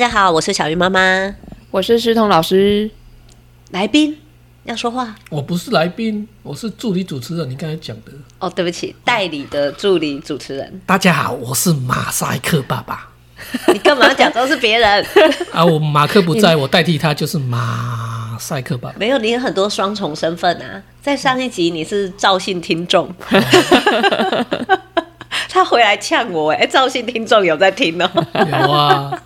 [0.00, 1.34] 家好，我是小鱼妈妈，
[1.70, 2.90] 我是师彤老师。
[3.72, 4.16] 来宾
[4.64, 7.50] 要说话，我不是来宾，我是助理主持人。
[7.50, 10.80] 你刚才讲的哦，对不起，代理的助理主持人。
[10.86, 13.10] 大家好，我是马赛克爸爸。
[13.74, 15.06] 你干嘛要假装是别人
[15.52, 15.62] 啊？
[15.62, 18.94] 我马克不在，我代替他就是马赛克爸爸。
[18.98, 20.82] 没有，你有很多双重身份啊。
[21.02, 23.14] 在上一集你是赵姓听众，
[25.50, 28.10] 他回来呛我哎，赵姓听众有在听哦。
[28.34, 29.22] 有啊，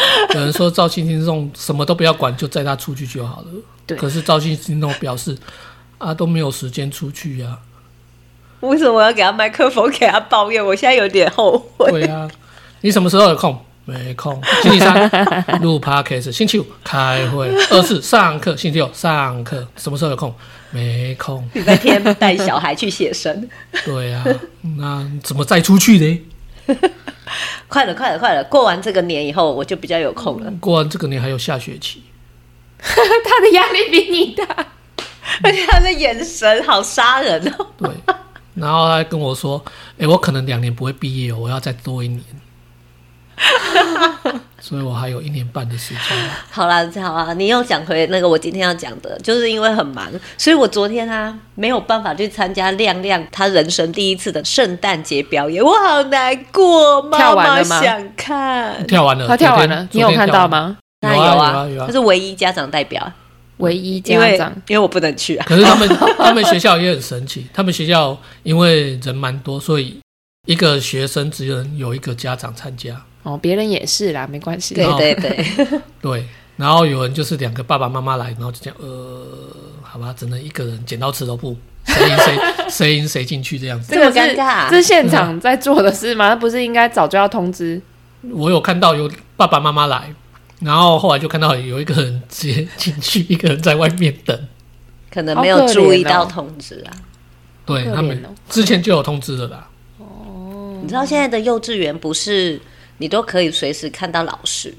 [0.34, 3.46] 有人说赵姓听众什么都不要管，就载他出去就好了。
[3.86, 5.36] 对，可是赵姓听众表示
[5.98, 7.58] 啊，都没有时间出去呀、啊。
[8.60, 10.64] 为什么我要给他麦克风给他抱怨？
[10.64, 11.90] 我现在有点后悔。
[11.90, 12.28] 对啊。
[12.80, 13.58] 你什么时候有空？
[13.84, 14.40] 没空。
[14.62, 15.10] 星期三
[15.62, 19.66] 录 podcast，星期五开会，二四上课，星期六上课。
[19.76, 20.34] 什么时候有空？
[20.70, 21.48] 没空。
[21.54, 23.48] 礼拜天带小孩去写生。
[23.84, 24.24] 对啊，
[24.76, 26.20] 那怎么再出去呢？
[27.68, 28.44] 快了，快了，快了！
[28.44, 30.50] 过完这个年以后，我就比较有空了。
[30.60, 32.02] 过完这个年还有下学期。
[32.78, 34.44] 他的压力比你大，
[35.42, 37.66] 而且他的眼神好杀人哦。
[37.76, 37.90] 对，
[38.54, 39.62] 然后他还跟我说
[39.98, 42.22] ：“哎、欸，我可能两年不会毕业哦，我要再多一年。”
[44.68, 46.02] 所以我还有一年半的时间。
[46.52, 57.00] 好啦，好啊，你又讲回那个我今天要讲的，就是因为很忙，所以我昨天啊没有办法去参加亮亮他人生第一次的圣诞节表演，我好难过。
[57.00, 60.76] 妈妈想看，跳完了，他跳完了，你有看到吗？
[61.00, 63.10] 那有啊，有啊，他是唯一家长代表，
[63.56, 65.46] 唯一家长，因为我不能去啊。
[65.48, 65.88] 可是他们
[66.18, 69.98] 他们学校也很神奇，他们学校因为人蛮多，所以
[70.46, 73.00] 一个学生只能有一个家长参加。
[73.28, 74.74] 哦，别人也是啦，没关系。
[74.74, 76.24] 对对对 对，
[76.56, 79.26] 然后有人就是两个爸爸妈妈来，然后就讲呃，
[79.82, 81.54] 好吧，只能一个人剪刀石头布，
[81.84, 82.38] 谁赢谁
[82.70, 83.92] 谁赢谁进去这样子。
[83.92, 86.30] 这么尴尬、啊，这是现场在做的事吗？
[86.30, 87.78] 那不是应该早就要通知？
[88.32, 90.14] 我有看到有爸爸妈妈来，
[90.60, 94.48] 然后后来就看到有一个人直接进去，一个人在外面等，
[95.10, 96.92] 可能没有注意到通知啊。
[96.94, 97.04] 哦、
[97.66, 99.68] 对他们之前就有通知了啦。
[99.98, 102.58] 哦，你知道现在的幼稚园不是？
[102.98, 104.74] 你都可以随时看到老师，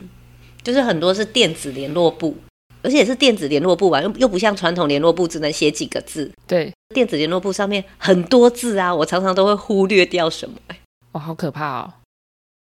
[0.62, 2.38] 就是很多是电子联络簿，
[2.82, 6.32] 而且是电子联络簿吧，又又不像传统联络簿只能写几个字。
[6.46, 10.56] 对，电子联络簿上面很多字啊，我常常都会忽略掉什么。
[11.14, 11.94] 哇，好可怕哦！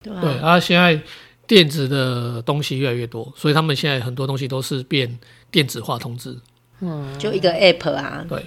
[0.04, 1.00] 对啊，对啊，现在
[1.46, 5.18] 电子的东西越来越多，所以他们现在很多东西都是变
[5.50, 6.36] 电子化通知。
[6.80, 8.24] 嗯，就一个 app 啊。
[8.28, 8.44] 对。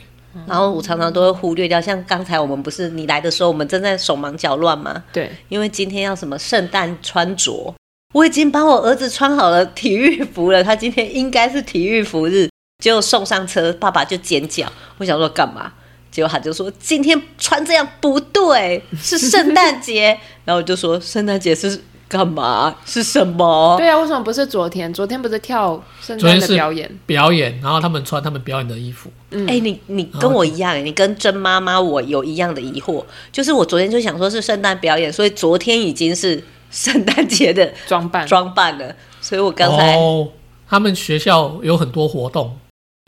[0.47, 5.03] 然后我常常都会忽略掉，像刚才我们不是你来的时候，我们正在手忙脚乱吗？
[5.11, 7.73] 对，因为今天要什么圣诞穿着，
[8.13, 12.49] 我已经帮我儿子穿好了体育服了，他今天应该是体育服日，
[12.83, 15.73] 结果送上车，爸爸就尖叫，我想说干嘛？
[16.09, 21.81] 结果他就说今天穿这样不对，是圣诞节， 然后我就说圣诞节是。
[22.11, 22.75] 干嘛？
[22.85, 23.77] 是什么？
[23.77, 24.93] 对啊，为什么不是昨天？
[24.93, 26.99] 昨天不是跳圣诞的表演？
[27.05, 29.09] 表演，然后他们穿他们表演的衣服。
[29.29, 40.27] 嗯，哎、欸，你你跟我一样，你跟甄妈妈我有一样的疑惑，就是我昨天就想说是圣诞表演，所以昨天已经是圣诞节的装扮装扮了，所以我刚才哦，
[40.67, 42.59] 他们学校有很多活动，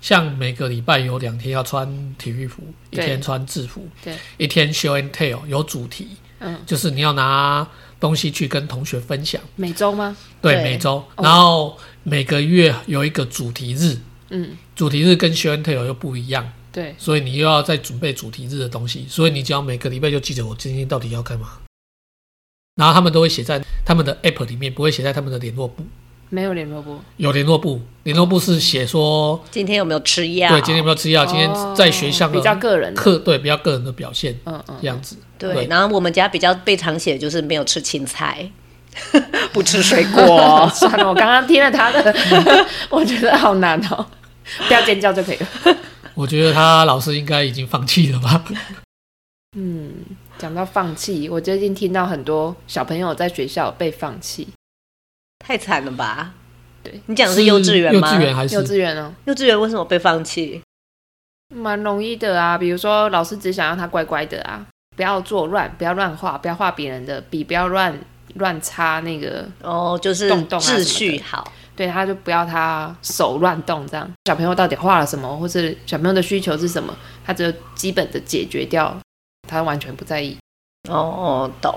[0.02, 6.08] 像每个礼拜有两天要穿体育服，一天穿制服，对，一天 show and tell 有主题，
[6.40, 7.68] 嗯，就是你要拿。
[8.04, 10.14] 东西去跟同学分享，每周吗？
[10.42, 11.02] 对，对每周。
[11.16, 13.98] 然后每个月有一个主题日，
[14.28, 21.60] 嗯，主题日跟 show and tell 又不一样，对，所以你又要再准备主题日的东西，所以你只要每个礼拜就记着我今天到底要干嘛。
[22.76, 25.86] 然后他们都会写在他们的 app 里面，不会写在他们的联络簿。
[26.34, 27.80] 没有联络簿，有联络簿。
[28.02, 30.50] 联络簿是写说今天有没有吃药？
[30.50, 31.24] 对，今天有没有吃药？
[31.28, 35.16] 今天在学校比较个人课，对，比较个人的表现，嗯嗯，这样子。
[35.38, 38.50] 对，然后我们家比较被常写的就是没有吃青菜，
[39.54, 40.68] 不吃水果。
[40.74, 42.16] 算了，我刚刚听了他的，
[42.90, 44.04] 我觉得好难哦，
[44.68, 45.48] 不要尖叫就可以了。
[46.16, 48.44] 我觉得他老师应该已经放弃了吧？
[49.56, 49.92] 嗯，
[50.40, 54.48] 讲到放弃，我最近听到很多小朋友在学校被放弃。
[55.44, 56.34] 太惨了吧？
[56.82, 58.14] 对，你讲的是幼稚园吗？
[58.14, 59.14] 幼稚园还是幼稚园哦？
[59.26, 60.62] 幼稚园为什么被放弃？
[61.54, 67.98] 蛮容易的啊，比如说老师只想让他乖乖的啊，不要作乱，不要乱画，不要画别人的笔，不要乱
[68.36, 71.52] 乱擦那个哦，就是秩序好。
[71.76, 74.08] 对，他就不要他手乱动这样。
[74.26, 76.96] 小朋友到底画了什么，或是小朋友的需求是什么，
[77.26, 78.96] 他只有基本的解决掉，
[79.48, 80.38] 他完全不在意。
[80.90, 81.76] 哦，懂。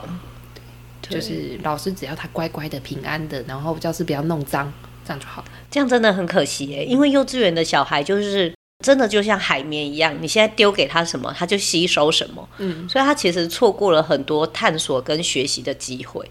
[1.09, 4.73] 就是老师只要他乖乖的、平安的，然后教室不要弄脏，
[5.05, 5.45] 这样就好。
[5.71, 8.53] 这样真的很可惜耶，因为幼稚园的小孩就是
[8.85, 12.49] 真的就像海绵一样，你现在丢给他什么，他就吸收什么。
[12.59, 16.31] 嗯，所以他其实错过了很多探索跟学习的机会。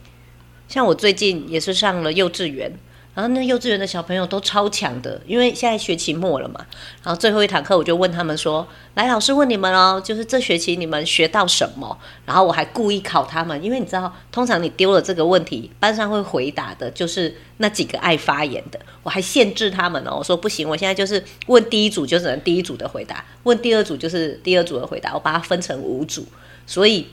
[0.68, 2.72] 像我最近也是上了幼稚园，
[3.15, 6.59] 然后那幼稚园的小朋友都超强的，因为现在学期末了嘛。
[7.01, 18.77] 然后最后一堂课，我就问他们说：“来，老师问你们哦，就是这学期你们学到什么？”然后我还故意考他们，因为你知道，通常你丢了这个问题，班上会回答的就是那几个爱发言的。
[19.01, 26.25] 我还限制他们哦，我说不行，我现在就是问第一组就只能第一组的回答，问第二组就是第二组的回答，我把它分成五组，
[26.67, 27.07] 所以。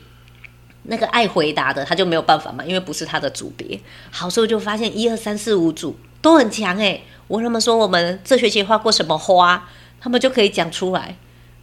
[0.84, 3.78] 那个爱回答的他就没有办法嘛，因为不是他的组别。
[4.10, 7.02] 好，所以我就发现一二三四五组都很强诶。
[7.28, 9.68] 我跟他们说我们这学期画过什么花，
[10.00, 11.16] 他们就可以讲出来，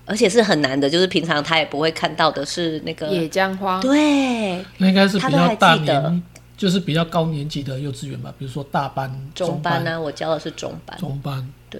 [0.06, 3.80] 而且是很难的，就是平常他也不会看到的，是那个野姜花。
[3.80, 6.24] 对，那应该是比较大年，
[6.58, 10.00] 就是比较高年级的幼稚园吧，比如说大班、中班呢、啊。
[10.00, 10.98] 我教的是中班。
[10.98, 11.80] 中班，对，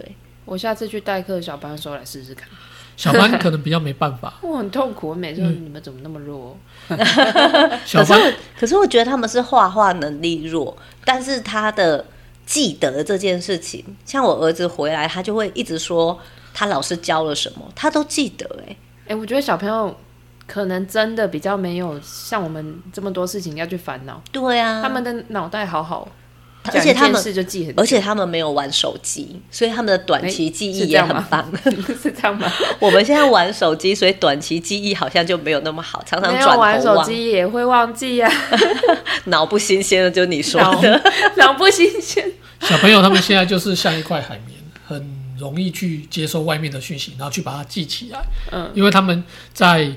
[0.50, 2.48] 我下次去代课小班的时候来试试看。
[2.98, 5.10] 小班可能比较没办法， 我很痛苦。
[5.10, 6.58] 我每次说你们怎么那么弱？
[7.86, 10.76] 小班，可是可是我觉得他们是画画能力弱，
[11.06, 12.04] 但是他的
[12.46, 16.20] 记得这件事情，像我儿子回来，他就会一直说
[16.54, 18.66] 他老师教了什么，他都记得、欸。
[18.68, 18.76] 哎
[19.10, 19.96] 哎，我觉得小朋友
[20.46, 24.22] 可能真的比较没有像我们这么多事情要去烦恼。
[24.32, 26.06] 对啊，他们的脑袋好好。
[26.74, 31.50] 而且他们就记很，而且他们没有玩手机，所以他们的短期记忆也很棒。
[31.64, 32.52] 是这，是这样吗？
[32.80, 36.58] 我们现在玩手机，所以短期记忆好像就没有那么好，常常转。
[36.58, 38.58] 玩手机也会忘记呀、啊
[39.26, 41.02] 脑不新鲜的，就你说的，
[41.38, 42.32] 脑不新鲜。
[42.62, 48.20] 小朋友他们现在就是像一块海绵，很容易去接受外面的讯息，然后去把它记起来。
[48.52, 49.24] 嗯，因为他们
[49.54, 49.90] 在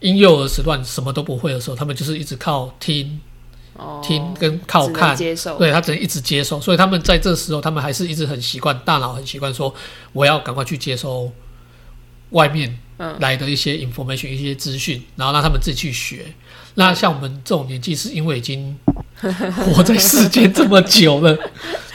[0.00, 3.20] 婴幼儿时段什么都不会的时候，他们就是一直靠听。
[4.02, 5.16] 听跟靠看，
[5.58, 9.74] 对，他只能一直接受，所以他们在这时候，他们还是一直很习惯，大脑很习惯说，
[10.12, 11.30] 我要赶快去接收
[12.30, 12.78] 外面
[13.18, 16.26] 来的一些 information、嗯、一些资讯，然后让他们自己去学。
[16.74, 18.78] 那像我们这种年纪，是因为已经
[19.74, 21.36] 活在世间这么久了，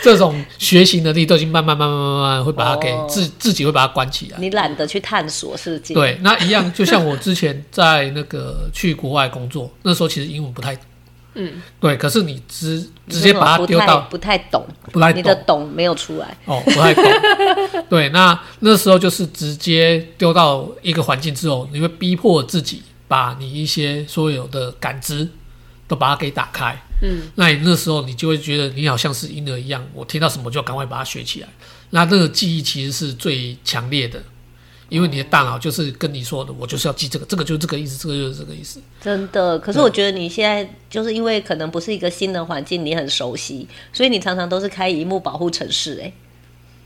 [0.04, 4.38] 这种学习能力都已经慢慢慢慢慢慢会把它给自、哦、自己会把它关起来。
[4.38, 5.94] 你懒得去探索世界。
[5.94, 10.78] 对，那一样，就像我之前在那个去国外工作，那时候其实英文不太。
[11.36, 17.04] 嗯，对，可是你直直接把它丢到不太懂，不太懂，你的懂没有出来哦，不太懂。
[17.90, 25.30] 对，那那时候就是直接丢到一个环境之后，你会逼迫自己把你一些所有的感知
[25.88, 26.76] 都把它给打开。
[27.02, 31.48] 嗯，那你那时候你就会觉得你好像是婴儿一样，我听到什么就赶快把它学起来。
[31.90, 34.24] 那这个记忆其实是最强烈的。
[34.90, 38.80] 因为你的大脑就是跟你说的，我就是要记这个，这个就是这个意思，这个就是这个意思。
[39.02, 46.00] 真的，可是我觉得你现在就是因为可能不是一个新的环境，你很熟悉，所以你常常都是开一幕保护城市。
[46.04, 46.14] 哎，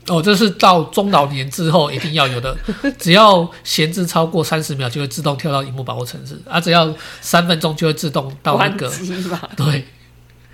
[0.08, 2.56] 哦，这是到中老年之后一定要有的，
[2.98, 8.90] 只要闲置超过三十秒就会自动跳到萤幕保护城市，啊，只要三分钟就会自动到那个，
[9.56, 9.84] 对。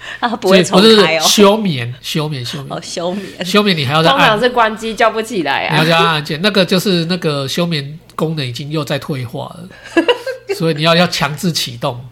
[0.20, 1.20] 啊，不会重开哦。
[1.22, 2.66] 休眠， 休眠，休眠。
[2.70, 4.18] 哦，休眠，休眠，你还要再按。
[4.18, 5.74] 通常是关机叫不起来啊。
[5.74, 9.68] 你要再按按键，那个就是那个休眠功能已经又在退化了，
[10.56, 12.04] 所以你要要强制启动，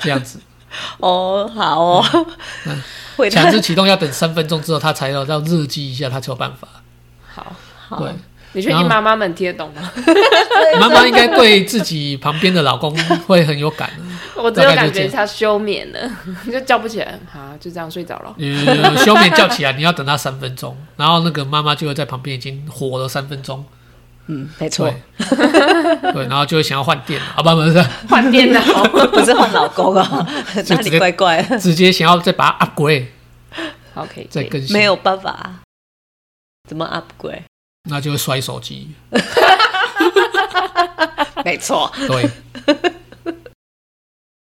[0.00, 0.40] 这样子。
[0.98, 2.26] 哦，好哦。
[2.66, 6.68] 嗯，强制启动要等三分钟之后，它才要要热机一下，它才有办法。
[7.34, 7.52] 好，
[7.88, 8.00] 好。
[8.00, 8.12] 对。
[8.58, 9.88] 你确定妈妈们听得懂吗？
[10.80, 12.92] 妈妈应该对自己旁边的老公
[13.26, 13.88] 会很有感。
[14.34, 16.10] 我只有感觉他休眠了，
[16.50, 18.34] 就叫不起来，哈，就这样睡着了。
[19.04, 23.64] 休眠叫起来，你要等他三分钟，然后那个妈妈就会在旁边已经火了三分钟。
[24.26, 24.92] 嗯，没错。
[25.18, 28.60] 对，然后就会想要换电脑，啊，不，不是换电脑，
[28.90, 30.28] 不是换老公啊，
[30.68, 31.40] 哪里怪怪？
[31.58, 33.06] 直接想要再把它 upgrade。
[33.94, 34.72] OK，再更新。
[34.76, 35.60] 没有办法，
[36.68, 37.42] 怎么 upgrade？
[37.88, 38.88] 那就会摔手机，
[41.44, 42.30] 没错，对。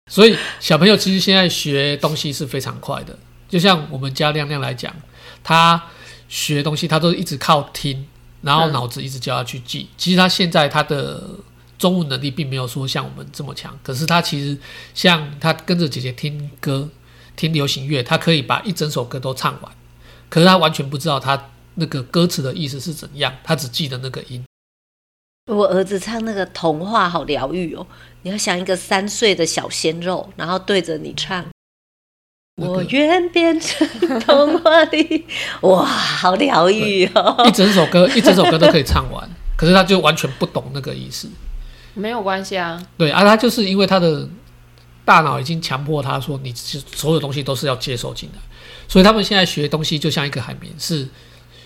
[0.09, 3.17] 所以小朋友其实现在学东西是非常快的，
[3.47, 4.93] 就像我们家亮亮来讲，
[5.43, 5.81] 他
[6.27, 8.05] 学东西他都一直靠听，
[8.41, 9.89] 然后脑子一直叫他去记。
[9.97, 11.23] 其实他现在他的
[11.79, 14.57] 中文能力并没有说像我们这么强，可是他其实
[14.93, 16.89] 像他跟着姐姐听歌、
[17.35, 19.71] 听流行乐，他可以把一整首歌都唱完，
[20.29, 21.49] 可是他完全不知道他。
[21.75, 23.33] 那个歌词的意思是怎样？
[23.43, 24.43] 他只记得那个音。
[25.51, 27.85] 我儿子唱那个童话好疗愈哦！
[28.21, 31.43] 你要想一个三岁的小鲜肉，然后对着你唱，
[32.57, 33.85] 那个、我愿变成
[34.21, 35.25] 童话里，
[35.61, 37.43] 哇，好疗愈哦！
[37.47, 41.27] 一整首歌， 一整首歌都可以唱完，可是他就完全不懂那个意思。
[41.95, 42.81] 没有关系啊。
[42.97, 44.29] 对啊，他就是因为他的
[45.03, 48.39] 大脑已经强迫他说，你所有东西都是要接受进来，
[48.87, 51.07] 所以他们现在学东西就像一个海绵是。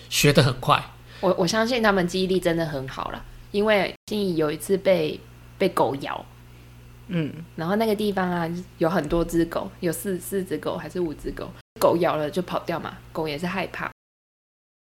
[0.09, 0.83] 学得很快，
[1.21, 5.19] 我我相信他们记忆力真的很好了，因为心仪有一次被
[5.57, 6.25] 被狗咬，
[7.07, 13.89] 嗯，然后那个地方啊有很多只狗，有四四只狗还是五只狗，狗咬了就跑掉嘛，狗也是害怕。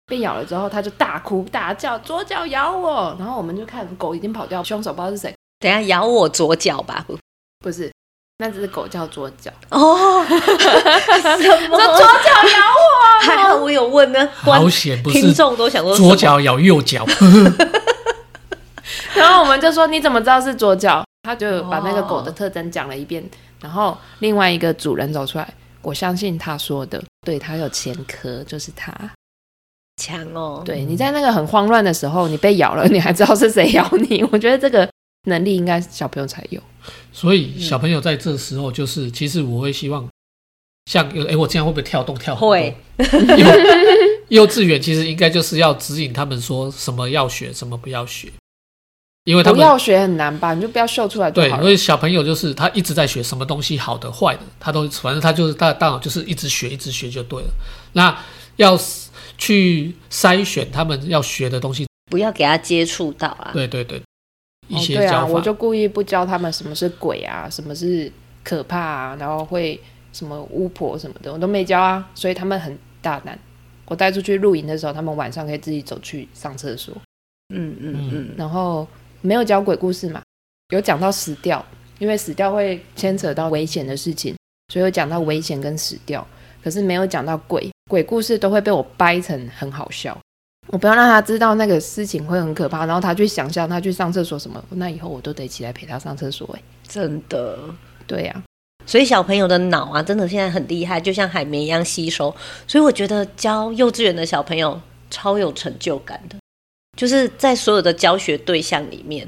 [0.07, 3.16] 被咬了之后，他就大哭大叫，左脚咬我。
[3.19, 5.35] 然后我们就看狗已经跑掉，凶手不知道是谁。
[5.59, 7.07] 等下咬我左脚吧？
[7.61, 7.90] 不是，
[8.38, 9.49] 那只狗叫左脚。
[9.71, 10.38] 哦， 什
[11.69, 11.79] 么？
[11.79, 11.95] 左脚
[12.53, 13.23] 咬我？
[13.23, 14.29] 还好我有问呢。
[14.35, 17.07] 好险，不是听众都想说左脚咬右脚。
[19.14, 23.23] 然后我们就说：“你怎么知道是左脚？”他就把那个狗的特征讲了一遍。
[23.23, 23.29] 哦、
[23.62, 28.93] 然后另外一个主人走出来，我相信他说的，对，他有前科，就是他。
[30.03, 30.61] 强哦！
[30.64, 34.29] 对，你在那个很慌乱的时候，你被咬了，你还知道是谁咬你？
[34.33, 34.88] 我觉得这个
[35.25, 36.61] 能力应该小朋友才有。
[37.12, 40.09] 所以小朋友在这时候，就是、嗯、其实我会希望，
[40.87, 42.35] 像有哎，我这样会不会跳动跳？
[42.35, 42.76] 会。
[44.28, 48.33] 幼稚园其实应该就是要指引他们说什么要学，什么不要学。
[49.25, 50.54] 因为他们不要学很难吧？
[50.54, 51.31] 你就不要秀出来。
[51.31, 57.49] 对，因为小朋友就是他一直在学什么东西，好的坏的，他都反正他就是大大脑就是一直学，一直学就对了。
[57.93, 58.16] 那
[58.57, 58.78] 要。
[59.37, 63.50] 去筛选他们要学的东西，不要给他接触到啊！
[63.52, 64.00] 对对对，
[64.75, 68.11] 一些教法、哦对啊、我就故意不教他们什么是鬼啊，什么是
[68.43, 69.81] 可怕啊，然后会
[70.12, 73.38] 什么巫婆什么的，我都没教啊，所以他们很大胆。
[73.87, 76.95] 我带出去露营的时候，他们晚上可以自己走去上厕所。
[77.54, 78.88] 嗯嗯嗯，然后
[79.21, 80.23] 没有教鬼故事嘛，
[80.71, 81.62] 有讲到死掉，
[81.99, 84.35] 因为死掉会牵扯到危险的事情，
[84.73, 86.26] 所以有讲到危险跟死掉。
[86.62, 90.19] 可是没有讲到鬼，鬼故事都会被我掰成很好笑。
[90.68, 96.49] 我不要让他知道那个事情会很可怕，然后他去想象他去上厕所什么，那以后我都得起来陪他上厕所。
[96.54, 97.59] 哎，真的，
[98.06, 98.42] 对呀、啊。
[98.87, 102.35] 所以小朋友的脑啊，真的现在很厉害，就像海绵一样吸收。
[102.66, 104.80] 所以我觉得教幼稚园的小朋友
[105.11, 106.37] 超有成就感的，
[106.97, 109.26] 就是在所有的教学对象里面，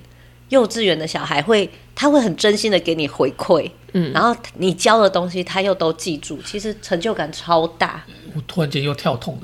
[0.50, 3.70] 幼稚园的小孩会，他会很真心的给你回馈。
[3.94, 8.04] 嗯，然后你教的东西他又都记住，其实成就感超大。
[8.34, 9.42] 我突然间又跳痛了，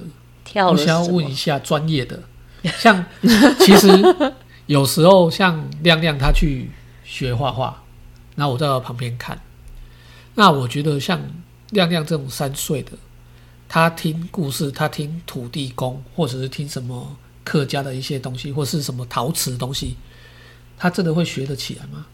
[0.53, 0.73] 跳了。
[0.73, 2.23] 我想要问一下专业的，
[2.79, 3.05] 像
[3.61, 3.89] 其实
[4.67, 6.71] 有时候像亮亮他去
[7.05, 7.83] 学画画，
[8.35, 9.41] 那我在他旁边看，
[10.35, 11.19] 那我觉得像
[11.71, 12.93] 亮亮这种三岁的，
[13.69, 19.97] 他听故事，他听土地公，或者是听什么客家的一些东西，或是什么陶瓷的东西，
[20.77, 22.07] 他真的会学得起来吗？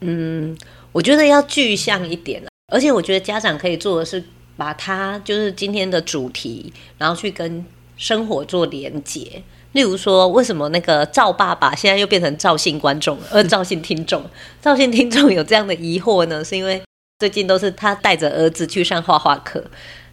[0.00, 0.56] 嗯。
[0.94, 2.40] 我觉得要具象一点，
[2.72, 4.22] 而且我觉得家长可以做的是，
[4.56, 7.64] 把它就是今天的主题，然后去跟
[7.96, 9.42] 生活做连结。
[9.72, 14.22] 例如说，为什么那个赵爸爸现在又变成赵姓观众了，而赵姓听众？
[14.62, 16.44] 赵姓听众有这样的疑惑呢？
[16.44, 16.80] 是因为
[17.18, 19.64] 最近都是他带着儿子去上画画课，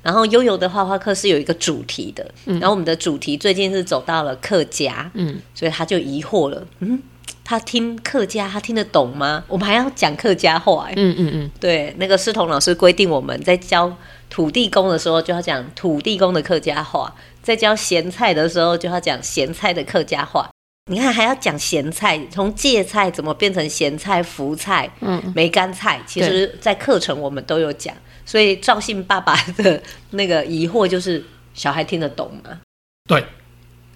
[0.02, 7.00] 然后悠悠的画画课是有一个主题的，然后我们的主题最近是走到了客家，嗯，所以他就疑惑了，嗯。
[7.44, 9.44] 他听客家，他听得懂吗？
[9.48, 13.94] 我们还要讲客家话，欸，嗯嗯嗯，对，那个师彤老师规定我们在教
[14.32, 20.50] 土地公的时候就要讲土地公的客家话，在教咸菜的时候就要讲咸菜的客家话。
[20.90, 27.96] 你看，还要讲咸菜，从芥菜怎么变成咸菜、福菜、嗯，梅干菜，其实，在课程我们都有讲。
[28.26, 31.24] 所以赵信爸爸的那个疑惑就是：
[31.54, 32.60] 小孩听得懂吗？
[33.08, 33.24] 对，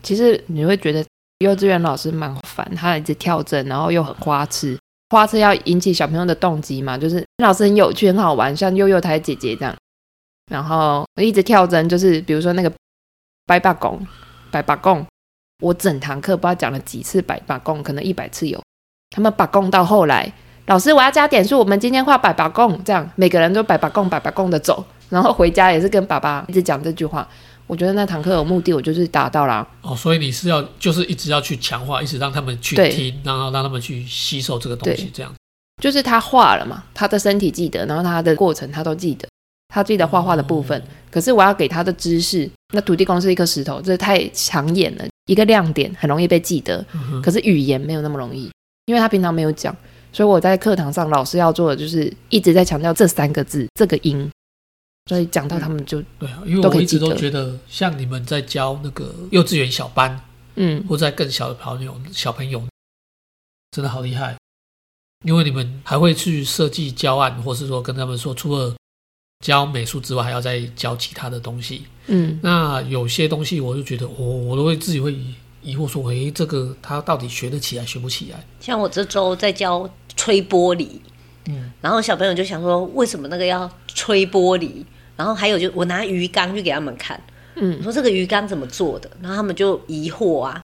[0.04, 1.04] 其实你会觉得。
[1.39, 4.77] 幼稚园老师蛮烦，他一直跳针，然后又很花痴。
[5.10, 9.75] 花痴要引起小朋友的动机嘛，就是老师很有趣、很好玩，像悠悠台姐姐这样。
[10.52, 12.72] 然后我一直跳针，就是比如说那个
[13.46, 14.06] 摆巴公、
[14.52, 15.06] 摆巴公，
[15.62, 18.62] 我整堂课不知道讲了几次摆巴公，可能一百次有。
[19.10, 20.32] 他们巴公到后来，
[20.68, 27.28] 老师我要加点数，我们今天画摆巴公，这样每个人都摆巴公、摆巴公的走，然后回家也是跟爸爸一直讲这句话。
[27.68, 29.68] 我觉得那堂课有目的，我就是达到啦。
[29.82, 35.34] 哦，所以你是要就是一直要去强化，一直让他们去听，然后让他们去吸收这个东西，这样。
[35.82, 39.28] 就是他画了嘛，他的身体记得，然后他的过程他都记得，
[39.75, 40.79] 他记得画画的部分。
[40.79, 40.86] 哦。
[41.12, 46.86] 可是我要给他的知识，那土地公是一颗石头，这太抢眼了，一个亮点很容易被记得。
[46.94, 47.22] 嗯。
[47.22, 48.50] 可是语言没有那么容易，
[48.86, 49.75] 因为他平常没有讲，
[50.13, 54.29] 所以我在课堂上老师要做的就是一直在强调这三个字，这个音。
[55.08, 60.20] 所以讲到他们就、嗯、对啊，因为我一直都觉得，像你们在教那个幼稚园小班，
[60.55, 62.63] 嗯，或在更小的朋友小朋友，
[63.72, 64.36] 真的好厉害。
[65.24, 68.75] 因为你们还会去设计教案，或是说跟他们说，除了
[69.39, 71.84] 教美术之外，还要再教其他的东西。
[72.08, 75.15] 嗯，那有些东西我就觉得，我我都会自己会
[75.62, 78.46] 疑惑说，诶，这个他到底学得起来，学不起来？
[78.60, 80.88] 像我这周在教吹玻璃，
[81.48, 84.84] 嗯，然后小朋友就想说，为什么那个要吹玻璃？
[85.15, 87.22] 然后还有就我拿鱼缸去给他们看，
[87.56, 90.62] 嗯，我说这个鱼缸怎么做的，然后他们就疑惑啊，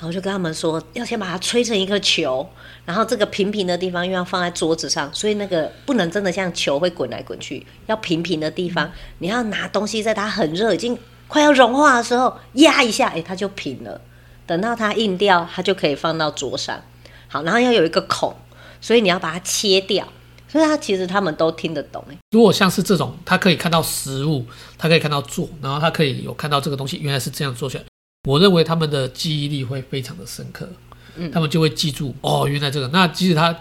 [0.00, 2.48] 然后就跟他们说，要先把它吹成一个球，
[2.86, 10.96] 然后这个平平的地方又要放在桌子上，所以那个不能真的像球会滚来滚去，要平平的地方，嗯、你要拿东西在它很热、已经
[11.28, 14.00] 快要融化的时候压一下，哎，它就平了。
[14.46, 16.82] 等到它硬掉，它就可以放到桌上。
[17.28, 18.34] 好，然后要有一个孔，
[18.80, 20.08] 所以你要把它切掉。
[20.48, 22.02] 所以它其实他们都听得懂。
[22.32, 24.44] 如果像是这种，他可以看到实物，
[24.76, 27.84] 他可以看到做，然后他可以有看到这个东西原来是这样做起来。
[28.28, 30.68] 我认为他们的记忆力会非常的深刻，
[31.16, 32.86] 嗯，他们就会记住哦，原来这个。
[32.88, 33.58] 那即使他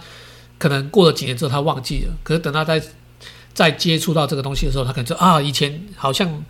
[0.58, 2.82] 可能过了几年之后他忘记了，可是等他再
[3.54, 6.44] 再接触到这个东西的时候，他可能就啊，以前好像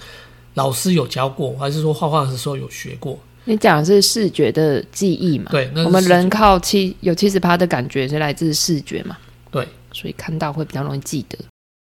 [0.56, 3.20] 老师有教过，还是说画画的时候有学过。
[3.46, 5.51] 你讲的是视觉的记忆嘛？
[5.51, 9.16] 对，那我们人靠七有七十趴的感觉是来自视觉嘛？
[9.51, 11.38] 对，所以看到会比较容易记得。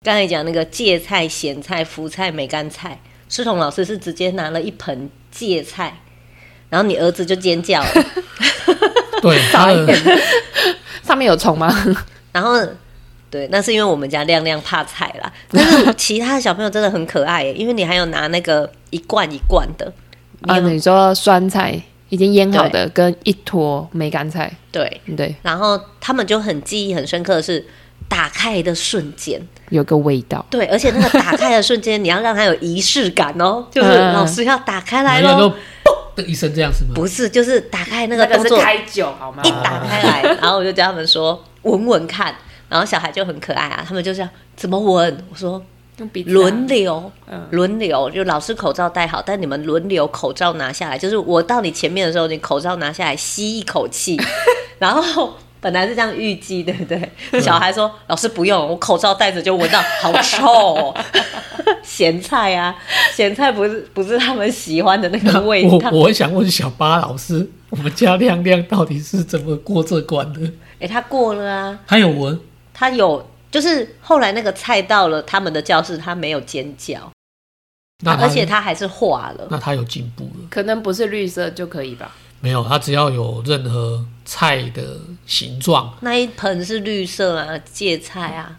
[0.03, 5.99] 刚才讲那个芥菜、咸菜、福菜、梅干菜，师彤老师是直接拿了一盆芥菜。
[6.75, 7.87] 然后你儿子就尖叫了，
[9.23, 9.71] 对， 他
[11.01, 11.73] 上面有虫吗？
[12.33, 12.59] 然后，
[13.31, 15.31] 对，那是因为我们家亮亮怕菜啦。
[15.49, 19.89] 但是其他的小朋友真的很可爱耶，因为你还有拿那个一罐一罐的
[20.41, 25.33] 啊，你说酸菜已经腌好的，跟一坨梅干菜，对对。
[25.43, 27.65] 然后他们就很记忆很深刻的是，
[28.09, 35.53] 打开的瞬间有个味道，对，而且那个打开的瞬间你要让他有仪式感哦，就是老师要打开来喽。
[36.15, 36.91] 的医生这样子吗？
[36.95, 39.41] 不是，就是打开那个动作，那个、开酒好吗？
[39.43, 42.35] 一打开来，然后我就叫他们说闻闻看，
[42.69, 45.25] 然后小孩就很可爱啊，他们就这样怎么闻？
[45.31, 45.61] 我说
[45.97, 47.11] 用鼻子轮流，
[47.51, 54.19] 轮、嗯、流，就老师口罩戴好，但你们轮流口罩拿下来，就是我到你前面的时候，你口罩拿下来吸一口气，
[54.79, 55.35] 然后。
[55.65, 57.41] 本来是这样预计，对不对？
[57.41, 60.95] 小孩说：“老师不用，我口罩戴着就闻到好臭哦，
[61.81, 62.75] 咸菜啊，
[63.15, 70.41] 咸菜不是不是他们喜欢的那个味道。”我我想问小巴老师，我们家亮亮到底是怎么过这关的？
[70.79, 72.39] 哎，他过了啊，他有闻，
[72.71, 77.11] 他有，就是后来那个菜到了他们的教室，他没有尖叫，
[78.03, 82.15] 那而且他还是化了，那他有进步了，可能不是绿色就可以吧。
[82.41, 88.57] 没有，它只要有任何菜的形状，那一盆是绿色啊，芥菜啊。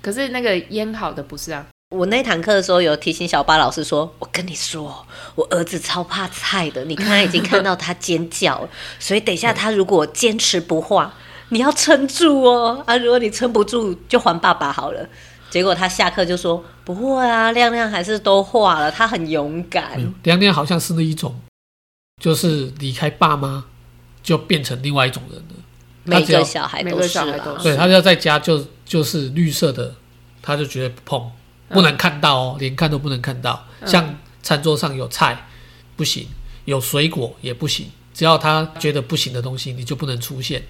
[0.00, 1.66] 可是那个腌好的不是啊。
[1.90, 11.14] 我那堂课的时候有提醒小巴老师说：“我跟你说，我儿子超怕菜的，你刚才已经看到他尖叫了，所以等一下他如果坚持不化，
[11.48, 12.82] 你要撑住哦。
[12.86, 15.08] 啊，如果你撑不住，就还爸爸好了。”
[15.48, 21.34] 结果他下课就说：“不会啊，亮亮还是都化了，他很勇敢。”亮亮好像是那一种。
[22.18, 23.64] 就是离开爸妈，
[24.22, 25.54] 就变成另外一种人了。
[26.04, 29.94] 每个小孩都是，对，他要在家就就是绿色的，
[30.40, 31.30] 他就绝对不碰，
[31.68, 33.66] 不能看到哦，连看都不能看到。
[33.84, 35.46] 像餐桌上有菜
[35.96, 36.26] 不行，
[36.64, 40.64] 有水果也不行，只要他觉得不行的东西，你就不能出现。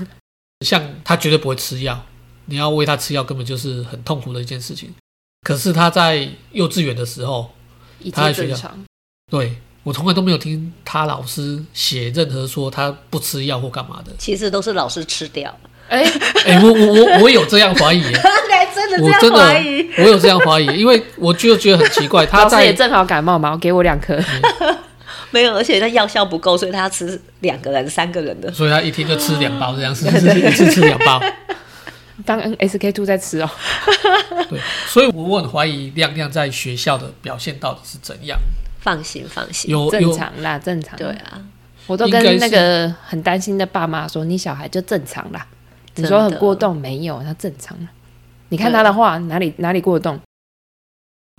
[0.64, 2.04] 像他绝对不会吃药，
[2.44, 4.94] 你要喂他吃药，根本就是很痛苦的一件事情。
[5.42, 7.54] 可是他在幼稚园的时候，
[8.12, 8.70] 他在学校，
[9.30, 9.56] 对。
[9.84, 15.54] 我从来都没有听他老师写任何说他不吃药或干嘛的，其实都是老师吃掉。
[15.88, 16.02] 哎
[16.46, 18.02] 哎，我我我我有这样怀疑，
[18.74, 19.38] 真的我真的
[20.02, 24.18] 我有这样怀疑，因为我就觉得很奇怪，他在也正好感冒嘛，给我两颗，
[25.30, 31.22] 没有，而且他药效不够，所以他要吃两个人、三个人的，所以他一天就吃两包这样，是不是一次吃两包？
[32.24, 33.50] 当 SK two 在吃哦。
[34.48, 38.38] 对，所以我很怀疑亮亮在学校的表现到底是怎样。
[38.84, 40.96] 放心，放心，有正常啦，正常。
[40.98, 41.42] 对啊，
[41.86, 45.46] 我都跟那个很担心的爸妈说：“你小孩就正常啦。”
[45.96, 47.22] 你说很过动没有？
[47.22, 47.74] 他正常。
[48.50, 50.20] 你看他的话，哪里哪里过动？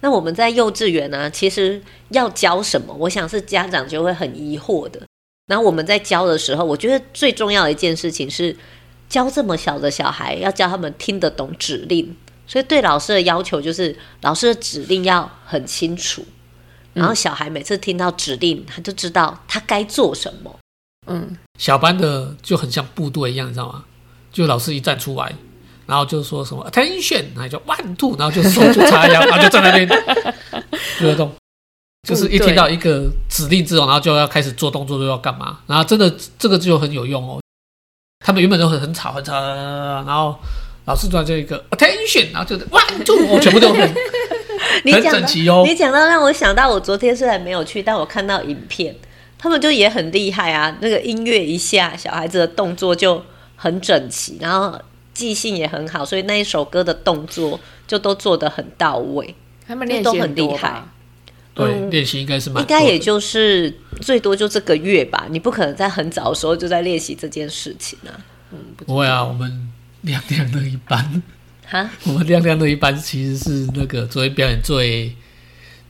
[0.01, 1.29] 那我们在幼稚园呢？
[1.29, 1.79] 其实
[2.09, 2.91] 要教什么？
[2.95, 4.99] 我想是家长就会很疑惑的。
[5.45, 8.57] 然后我们在教的时候，我觉得最重要的一件事情是
[9.07, 12.15] 教这么小的小孩，要教他们听得懂指令。
[12.47, 16.25] 所以对老师的要求就是，老师的指令要很清楚。
[16.95, 20.59] 然后小孩每次听到指令，他就知道他该做什么。
[21.07, 23.83] 嗯，小班的就很像部队一样，你知道吗？
[24.31, 25.31] 就老师一站出来，
[25.85, 30.33] 然后就说什么 attention，然后就 one two，然后就手就叉腰， 然后就站在那边
[30.97, 31.31] 不会动。
[32.07, 35.59] 就是一听到一个指令之后，然后就要开始做动作，就要干嘛？
[35.67, 37.41] 然后真的这个就很有用哦。
[38.25, 40.37] 他们原本都很很吵很吵，然后
[40.85, 43.95] 老师突然就一个 attention，然后就 one two，我全部都很。
[44.85, 48.95] 你讲到，你讲到让我想到，我昨天虽然没有去，但我看到影片，
[49.37, 50.77] 他们就也很厉害啊。
[50.79, 53.21] 那个音乐一下，小孩子的动作就
[53.55, 54.79] 很整齐，然后
[55.13, 59.33] 记性也很好，所以那一首歌的动作就都做得很到位。
[59.67, 60.83] 他们练习都很厉害。
[61.55, 68.11] 对，练习应该是蛮，应该也就是最多就这个月吧，你不可能在很早的时候就在练习这件事情啊。
[68.51, 69.71] 嗯，不会啊，我们
[70.01, 71.23] 亮亮的一班，
[71.67, 75.15] 哈， 我们亮亮的一班其实是那个昨天表演最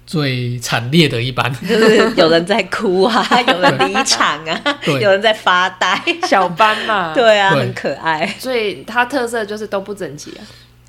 [0.06, 8.26] 最惨烈的一班， 就是有人在哭啊， 有人离场啊，有人在发呆，小班嘛，对啊，很可爱。
[8.40, 10.42] 所以它特色就是都不整齐啊。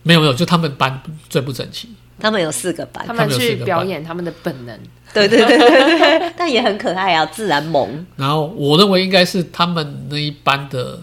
[0.02, 1.88] 没有没有，就他们班最不整齐。
[2.18, 4.78] 他们有四个班，他们去表演他们的本能，
[5.12, 8.06] 对对对对对，但也很可爱啊，自然萌。
[8.16, 10.98] 然后我认为应该是他们那一班的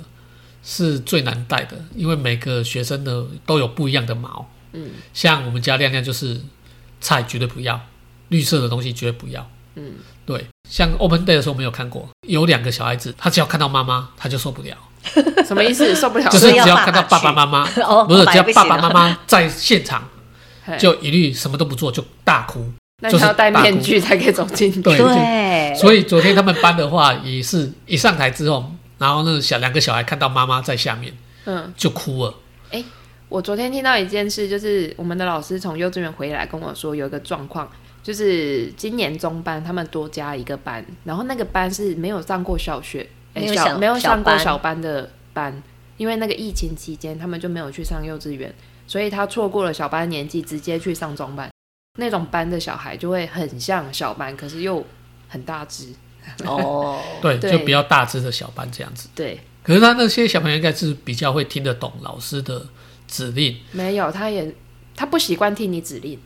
[0.63, 4.49] 是最难带的，因为每个学生的都有不一样的毛。
[4.71, 6.39] 嗯，像我们家亮亮就是
[6.99, 7.79] 菜绝对不要，
[8.29, 9.47] 绿色的东西绝对不要。
[9.75, 9.93] 嗯，
[10.25, 14.75] 对，像 Open Day 的时候没有看过，有两个小孩子，他只要看到妈妈他就受不了。
[15.45, 15.93] 什么意思？
[15.95, 16.29] 受不了？
[16.29, 20.09] 就是只要看到爸爸妈妈，哦，不是只要爸爸妈妈在现场。
[20.79, 22.71] 就一律什么都不做，就大哭。
[23.11, 24.81] 就是要戴面具才可以走进去。
[24.81, 25.75] 对，对。
[25.75, 28.71] 所以昨天他们班的话，也是一上台之后，
[29.03, 31.13] 然后那小两个小孩看到妈妈在下面，
[31.43, 32.33] 嗯，就哭了。
[32.71, 32.85] 哎、欸，
[33.27, 37.69] 我昨天听到一件事，就是我们的老师从幼稚园回来跟我说，有一个状况，
[38.01, 45.61] 就是今年中班他们多加一个班，然后那个班是没有上过小学，欸、小，小没有上过小班的班，
[45.97, 48.55] 因为那个疫情期间他们就没有去上幼稚园。
[48.87, 51.51] 所以他错过了小班年纪，直接去上中班，
[51.99, 54.85] 那种班的小孩就会很像小班，可是又
[55.27, 55.93] 很大只。
[56.45, 59.09] 哦，对，就比较大只的小班这样子。
[59.15, 62.65] 对，可是他那些小朋友应该是比较会听得懂老师的
[63.07, 63.57] 指令。
[63.71, 64.53] 没有，他也
[64.95, 66.19] 他不习惯听你指令，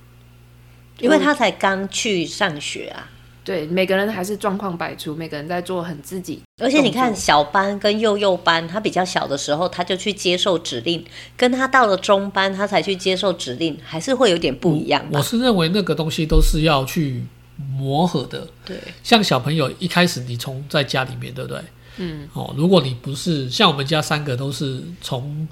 [0.99, 3.10] 因为他才刚去上学啊。
[3.43, 6.41] 对，每个人还是状况百出，每个人在做很自己。
[6.62, 10.99] 而且你看，小班跟幼幼班，他比较小的时候，他就去接受指令；
[11.38, 15.01] 跟他到了中班，他才去接受指令，还是会有点不一样。
[15.13, 17.23] 我是认为那个东西都是要去
[17.58, 18.48] 磨合的。
[18.65, 21.62] 对，像小朋友一开始你从在家里面，对不对？
[21.98, 22.28] 嗯。
[22.34, 25.48] 哦，如果你不是像我们家三个都是从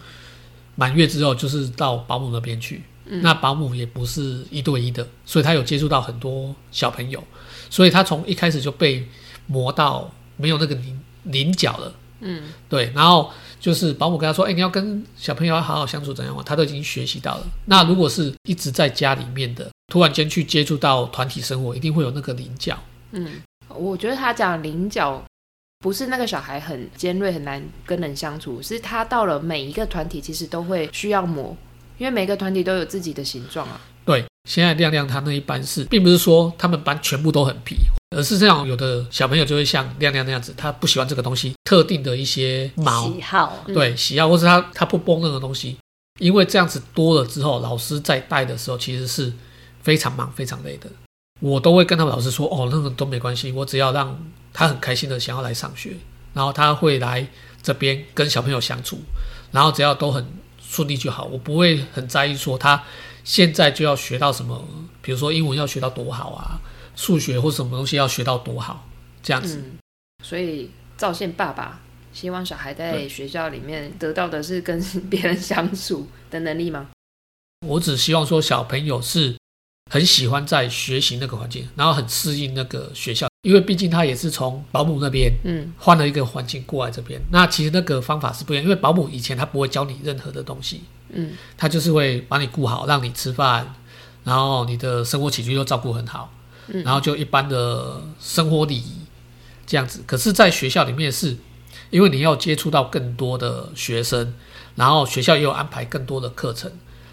[0.76, 7.24] 满月之后就是到保姆那边去，嗯，那保姆也不是一对一的，所以他有接触到很多小朋友。
[7.70, 9.08] 所以他从一开始就被
[9.48, 12.92] 磨到没有那个棱棱角了，嗯，对。
[12.96, 17.48] 然后就是保姆跟他说：“哎、欸，你要跟小朋友要好好相处，怎样嘛？”他都已经学习到了。
[17.66, 22.78] 那如果是一直在家里面的，突然间去接触到团体生活，一定会有那个棱角。
[23.12, 25.24] 嗯，我觉得他讲棱角
[25.80, 31.56] 不是那个小孩很尖锐、很难跟人相处，是他到了每一个团体，其实都会需要磨，
[31.98, 33.80] 因为每个团体都有自己的形状啊。
[34.04, 37.76] 对，现在亮亮他那一班是，并不是说他们班全部都很皮，
[38.16, 45.78] 而是这样，有的小朋友就会像亮亮那样子，他不喜欢这个东西，特定的一些毛喜好，对、嗯、喜好，或是他他不崩那个东西，
[46.20, 49.34] 因为这样子多了之后，老师在带的时候其实是
[49.86, 50.90] 非常忙、非常累的。
[51.40, 54.20] 我都会跟他们老师说，哦，那个都没关系，我只要让
[54.52, 55.96] 他很开心的想要来上学，
[56.34, 57.28] 然后他会来
[57.62, 58.98] 这边跟小朋友相处，
[59.52, 60.26] 然后只要都很
[60.60, 62.84] 顺利就好，我不会很在意说他。
[63.24, 64.68] 现在就要学到什么？
[65.02, 66.62] 比如说英文要学到多好啊，
[66.96, 68.88] 数学或什么东西要学到多好，
[69.22, 69.58] 这样子。
[69.58, 69.78] 嗯、
[70.24, 71.82] 所以赵宪爸爸
[72.14, 76.90] 希望小孩在学校里面得到的是跟 别人相处的能力吗？
[77.68, 79.36] 我只希望说小朋友是
[79.92, 87.22] 很喜欢在学习那个环境，然后很适应那个学校，因为毕竟他也是从保姆那边嗯换了一个环境过来这边。
[87.32, 90.82] 那其实那个方法是不一样，因为保姆以前他不会教你任何的东西。
[91.10, 93.76] 嗯，他就是会把你顾好，让你吃饭，
[94.24, 96.34] 然后你的生活起居又照顾很好，
[96.68, 99.02] 嗯，然后就一般的生活礼仪
[99.68, 100.04] 这样子。
[100.08, 101.38] 可是，在学校里面是，
[101.92, 104.34] 因为你要接触到更多的学生，
[104.74, 106.72] 然后学校也有安排更多的课程。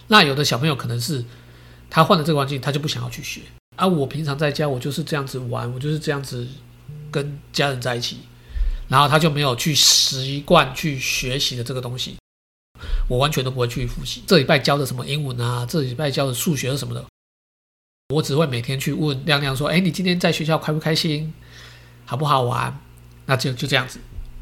[0.08, 1.24] 那有的小朋友可能是
[1.94, 3.42] 他换了这个环境，他就不想要去学。
[3.76, 6.48] 啊，我平常在家我就是这样子玩，我就是这样子
[7.10, 8.20] 跟家人在一起，
[8.88, 12.16] 然后他就没有去习惯去学习的这个东西。
[13.10, 17.04] 我完全都不会去复习，这礼拜教的什么英文啊，这礼拜教的数学什么的，
[18.14, 21.30] 我只会每天去问亮亮说：“哎，你今天在学校开不开心，
[22.06, 22.74] 好不好玩？”
[23.26, 23.98] 那就就这样子。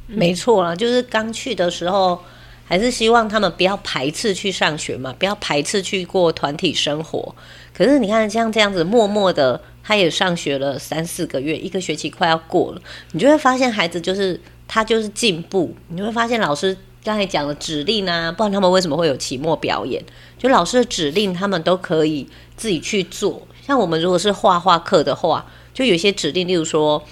[0.07, 2.23] 没错了，就是刚去的时候，
[2.71, 7.35] 还是希望他们不要排斥去上学嘛，不要排斥去过团体生活。
[7.75, 12.81] 可是你看，像这样子默默的，他也上学了三四个月，一个学期快要过了，
[13.11, 16.77] 你就会发现孩子就是他就是进步，你就会发现老师。
[17.03, 20.05] 刚才讲的指令啊，不然他们为什么会有期末表演？
[20.37, 22.29] 就老师的指令，他们都可以
[22.59, 23.41] 自己去做。
[23.67, 27.03] 像我们如果是画画课的话，就有些指令，例如说，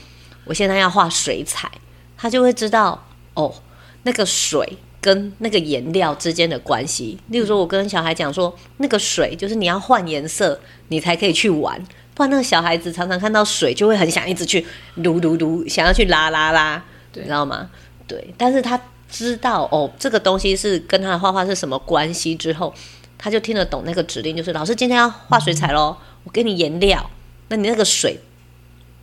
[0.44, 1.70] 我现在要画水彩，
[2.18, 3.54] 他就会知道哦，
[4.02, 7.18] 那个水跟那个颜料之间的关系。
[7.28, 10.58] 例如说，我跟小孩讲说，那个水就是你要换颜色，
[10.88, 11.82] 你才可以去玩。
[12.14, 16.82] 不然那个小孩子常常看到水就会很想一直去撸撸撸，想要去拉拉拉，
[17.14, 17.70] 你知道吗？
[18.08, 22.74] 对，但是他知道哦，这个东西是跟他的画画是什么关系之后，
[23.16, 27.08] 他就听得懂那个指令，就是老师今天要画水彩喽，我给你颜料，
[27.48, 28.18] 那你那个水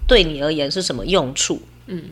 [0.08, 1.62] 对你而言是什么用处？
[1.88, 2.04] 嗯，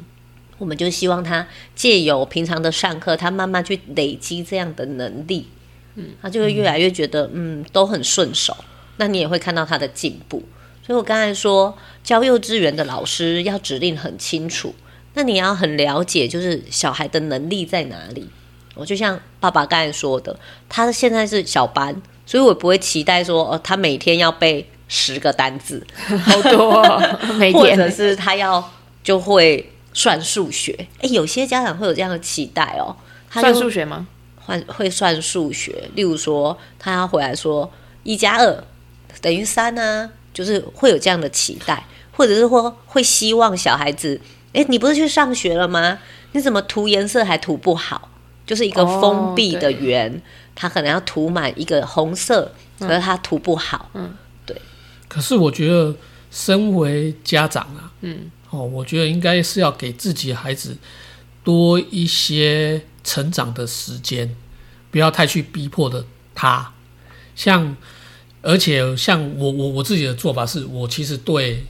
[0.57, 5.47] 我们就希望他借由平常的上课，他慢慢去累积这样的能力，
[5.95, 8.55] 嗯，他就会越来越觉得嗯都很顺手，
[8.97, 10.43] 那你也会看到他的进步。
[10.85, 14.75] 所以我刚才说教幼稚园的老师要指令很清楚，
[15.13, 18.27] 那你要很了解就是小孩的能力在哪里。
[18.75, 20.37] 我就像爸爸刚才说的，
[20.67, 25.85] 他现在是小班，所以我不会期待说，哦，他每天要背十个单字，
[26.25, 28.71] 好多哦， 每天，或者是他要
[29.03, 30.87] 就会算数学。
[30.99, 32.95] 诶，有些家长会有这样的期待哦，
[33.29, 34.07] 他算数学吗？
[34.37, 37.71] 换会算数学，例如说他要回来说
[38.03, 38.63] 一加二
[39.21, 44.19] 等于三呢，就是会有这样的期待，或者是说会希望小孩子，
[44.51, 45.99] 诶，你不是去上学了吗？
[46.33, 48.09] 你怎么涂颜色还涂不好？
[48.45, 50.21] 就是一个封闭的圆，
[50.53, 53.89] 它、oh, 可能要涂满一个红色，可是他涂不好。
[53.93, 54.13] 嗯，
[54.45, 54.61] 对。
[55.07, 55.95] 可是我觉得，
[56.29, 60.77] 身为家长啊，嗯，哦，我觉得应该是要给自己孩子
[61.43, 64.35] 多一些成长的时间，
[64.91, 66.73] 不要太去逼迫的他。
[67.35, 67.75] 像，
[68.43, 71.65] 而且像我我我自己的做法是，我其实对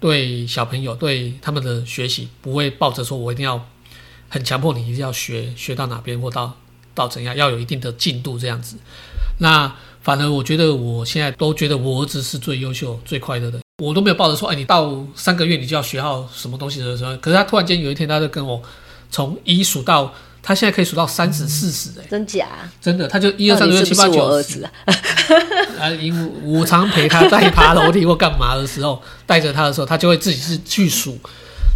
[0.00, 3.68] 对小朋友对他们的学习不会抱着说我一定要。
[4.32, 6.56] 很强迫你一定要学学到哪边或到
[6.94, 8.78] 到怎样，要有一定的进度这样子。
[9.40, 13.60] 那反而我觉得我现在都觉得我儿子是最优秀、最快乐的。
[13.82, 17.16] 我都没有抱着说，哎，你到三个月你就要学好什么东西的时候。
[17.16, 18.62] 可是他突然间有一天，他就跟我
[19.10, 22.46] 从一数到，他现在可以数到三十、四十，哎，真假？
[22.80, 24.62] 真的，他就一二三四五六七八九十。
[25.80, 31.18] 啊，因为我常陪他在爬楼梯或干嘛的时候，带着他的时候，他就会自己是去数。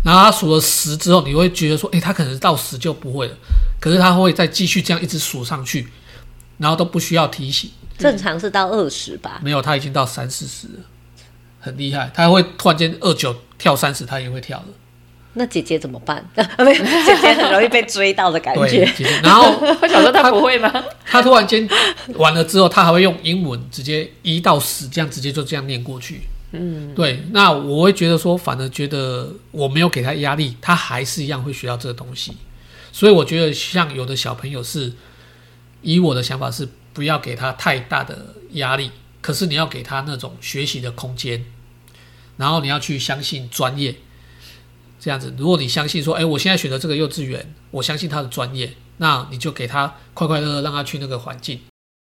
[0.05, 3.35] 然后他数了十之后，你会觉得说，哎，他可能到十就不会了，
[3.81, 5.89] 可是他会再继续这样一直数上去，
[6.59, 7.69] 然后都不需要提醒。
[7.99, 9.41] 正常是到二十吧？
[9.43, 10.75] 没有，他已经到三四十了，
[11.67, 12.11] 很厉害。
[12.15, 14.67] 他会突然间二九跳三十，他也会跳的。
[15.35, 16.25] 那姐姐怎么办？
[16.59, 18.69] 没姐姐很容易被追到的感觉。
[18.69, 19.21] 姐姐。
[19.23, 19.53] 然后
[19.83, 20.71] 我想说他不会吗？
[21.05, 21.69] 他，他突然间
[22.15, 26.21] 完了之后，他还会用英文直接一到十这样直接就这样念过去。
[26.53, 32.37] 嗯，对，那我会觉得说，反而觉得我没有给他压力，他还是一样会学到这个东西。
[32.93, 34.93] 所以我觉得，像有的小朋友是，
[35.83, 41.45] 以我的想法是，不要给他太大的压力，可是你要给他那种学习的空间，
[42.37, 43.95] 然后你要去相信专业，
[44.99, 45.35] 这样子。
[45.39, 51.61] 如果你相信说，哎，我现在选择这个幼稚园，我相信他的专业，那你就给他快快乐乐让他去那个环境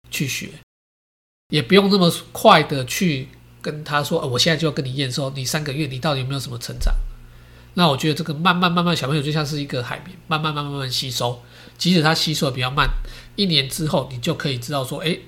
[0.09, 0.49] 去学，
[1.49, 3.29] 也不用那么快的去。
[3.63, 6.93] 跟他说，我现在就要跟你验收，你三个月你到底有没有什么成长？
[7.75, 11.41] 那我觉得这个慢慢慢慢，小朋友就像是一个海绵，慢慢慢慢慢慢吸收。
[11.77, 12.89] 即使他吸收的比较慢，
[13.37, 15.21] 一年之后你就可以知道说，诶，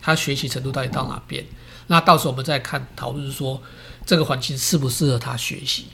[0.00, 1.46] 他学习程度到底到哪边？
[1.86, 3.62] 那到时候我们再看讨论说，
[4.08, 5.84] 这个环境适不适合他学习？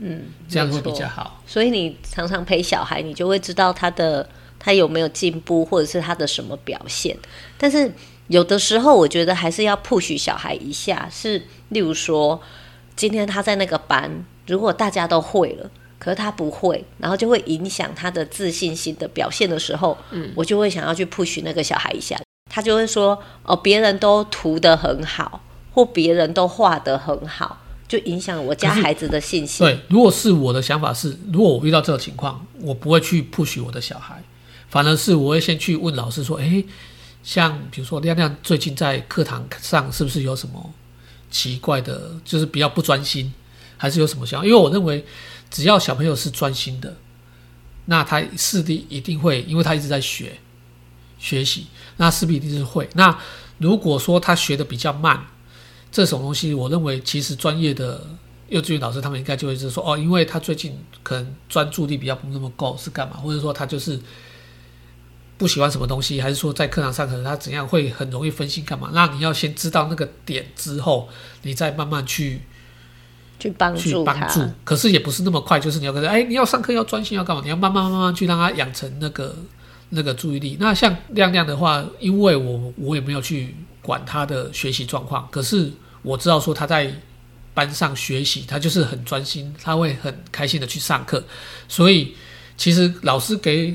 [0.00, 1.40] 嗯，这样会比较好。
[1.46, 7.16] 所以你常常陪小孩，你就会知道他的他有没有进步，或者是他的什么表现。
[7.56, 7.92] 但是。
[8.28, 12.38] 有的时候，我觉得还是要 push 小孩一下，是例如说，
[12.94, 25.40] 今天他在那个班，如果大家都会了，可是他不会，然后就会影响他的自信心的表现的时候，嗯，我就会想要去 push 那个小孩一下，他就会说，哦，别人都涂得很好，
[25.78, 29.64] 或别人都画得很好，就影响我家孩子的信心。
[29.64, 34.20] 对，如果是我的想法是，如果我遇到这个情况，我不会去 push 我的小孩，
[34.68, 36.64] 反而是我会先去问老师说，诶。
[37.22, 40.72] 像比如说亮亮最近在课堂上是不是有什么
[41.30, 43.32] 奇怪的，就是比较不专心，
[43.76, 44.46] 还是有什么想法？
[44.46, 45.04] 因为我认为
[45.48, 46.96] 只要小朋友是专心的，
[47.84, 50.38] 那他势必一定会，因为他一直在学
[51.20, 52.88] 学习，那势必一定是会。
[52.94, 53.16] 那
[53.58, 55.24] 如果说他学的比较慢，
[55.90, 58.06] 这种东西，我认为其实专业的
[58.48, 63.16] 幼稚园老师他们应该就会是说，哦，因为他最近可能专注力比较不那么够，是干嘛？
[63.16, 63.98] 或者说他就是。
[65.38, 68.90] 不喜欢什么东西，还是说在课堂上可能他怎样会很容易分心干嘛？
[68.92, 71.08] 那你要先知道那个点之后，
[71.42, 72.40] 你再慢慢去
[73.38, 74.40] 去帮助去帮助。
[74.64, 77.40] 可是也不是那么快，就是你要跟他哎，你要上课要专心要干嘛？
[77.44, 79.32] 你要慢慢慢慢去让他养成那个
[79.90, 80.56] 那个注意力。
[80.58, 83.54] 那像亮亮的话，因为我我也没有去
[83.88, 85.72] 管他的学习状况，可是
[86.02, 86.92] 我知道说他在
[87.54, 91.24] 班上学习，他就是很专心，他会很开心的去上课。
[91.68, 92.14] 所以
[92.58, 93.74] 其实老师给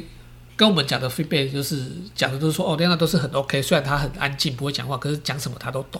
[0.56, 6.00] 跟我们讲的 feedback 就是讲的都是说哦，那样都是很 OK，虽然他很安静不会讲话，可是讲什么他都懂。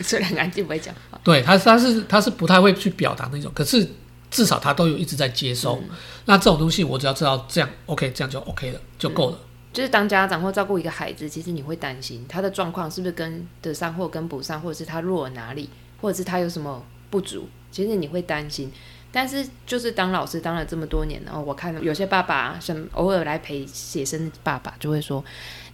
[0.00, 3.88] 虽然安静不会讲话，对他他是他是不太会去表达那种，可是
[4.28, 5.78] 至少他都有一直在接收。
[5.84, 5.90] 嗯、
[6.24, 9.38] 那这种东西我只要知道这样 OK，这样就 OK 了，就够了。
[9.76, 15.68] 就是当家长或照顾一个孩子，其实你会担心他的状况是不是跟得上或跟不上，或者是他弱哪里，
[16.00, 18.72] 或者是他有什么不足，其实你会担心。
[19.12, 25.22] 但是就是当老师当了这么多年，然后我看有些爸爸，像偶尔来陪写生的爸爸，就会说：“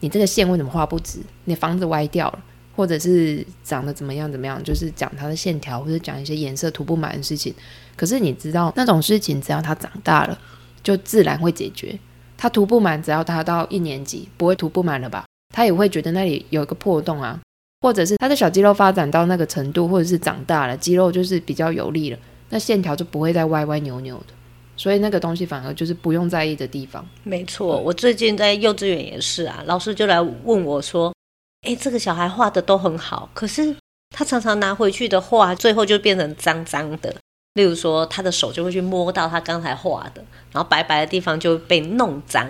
[0.00, 1.20] 你这个线为什么画不直？
[1.44, 7.54] 你房子歪掉了，或者是长得怎么样怎么样？”就是讲他的线条，或者讲一些颜色涂不满的事情。
[7.94, 10.36] 可是你知道那种事情，只要他长大了，
[10.82, 11.96] 就自然会解决。
[12.42, 15.24] 他涂不满，只要他到一年级，不会涂不满了吧？
[15.54, 17.38] 他也会觉得那里有一个破洞啊，
[17.82, 22.18] 或者是他的小肌肉发展到那个程度，或者是长大了，肌肉就是比较有力了。
[22.48, 24.34] 那线条就不会再歪歪扭扭的，
[24.76, 27.06] 所以那个东西反而就是不用在意的地方。
[27.22, 31.14] 没错，我最近在幼稚园也是啊，老师就来问我说
[31.62, 33.72] ：“诶，这个小孩画的都很好，可是
[34.10, 37.14] 他常常拿回去的画，最后就变成脏脏的。
[37.54, 42.48] 例如说，他的手就会去摸到他刚才画的，然后白白的地方就被弄脏，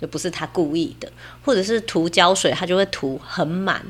[0.00, 1.10] 就不是他故意的。
[1.44, 3.80] 或者是涂胶水，他就会涂很满，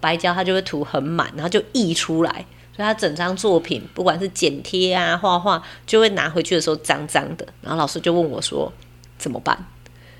[0.00, 7.46] 白胶他就会涂很满，然后就溢出来。”所以他整张作品，不管是剪贴啊、画画，就会拿回去的时候脏脏的。
[7.60, 8.72] 然后老师就问我说
[9.18, 9.66] ：“怎么办？”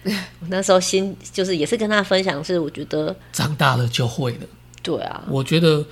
[0.04, 4.46] 我那时候心就是也是跟他分享，是我觉得长大了就会了。
[4.82, 5.84] 对啊，我觉得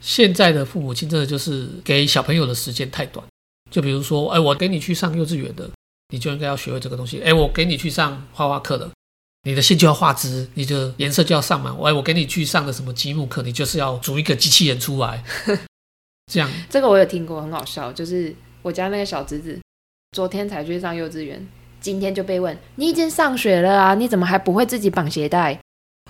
[0.00, 3.24] 现在的父母亲真的就是给小朋友的时间太短。
[3.72, 5.68] 就比如说，哎，我给你去上幼稚园的，
[6.10, 7.20] 你就应该要学会这个东西。
[7.22, 8.88] 哎，我给你去上画画课的，
[9.44, 11.72] 你的线就要画直，你的颜色就要上满。
[11.72, 15.24] 哎，我给你去上的什么积木课，你就是要组一个机器人出来。
[16.30, 17.90] 这样， 这个我有听过，很好笑。
[17.90, 19.58] 就是我家那个小侄子，
[20.12, 21.48] 昨天才去上幼稚园，
[21.80, 25.58] 今天就被问：“你已经上学了啊，你怎么还不会自己绑鞋带？”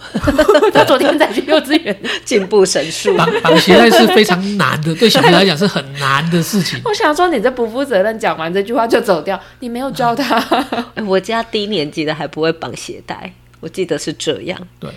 [0.72, 3.16] 他昨天才去幼稚园，进步神速。
[3.16, 6.80] 绑绑鞋带是非常难的，对小朋友来讲是很难的事情。
[6.84, 10.42] 我想说，你这不负责任，讲完这句话就走掉，你没有教他。
[11.06, 14.58] 我家低年级的还不会绑鞋带，我记得是这样。
[14.78, 14.90] 对。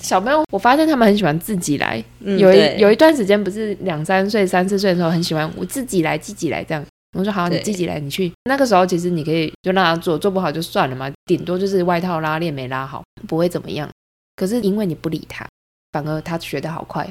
[0.00, 2.02] 小朋友，我发现他们很喜欢自己来。
[2.24, 6.84] 嗯、有一有一段时间，不是两三岁、三四岁的时候，很喜欢我自己来、自己来这样。
[7.16, 8.32] 我说好，你自己来，你去。
[8.44, 13.88] 那个时候其实你可以就让他做，做不好就算了嘛，顶多就是外套拉链没拉好，不会怎么样。
[14.36, 15.46] 可是因为你不理他，
[15.92, 17.08] 反而他学的好快。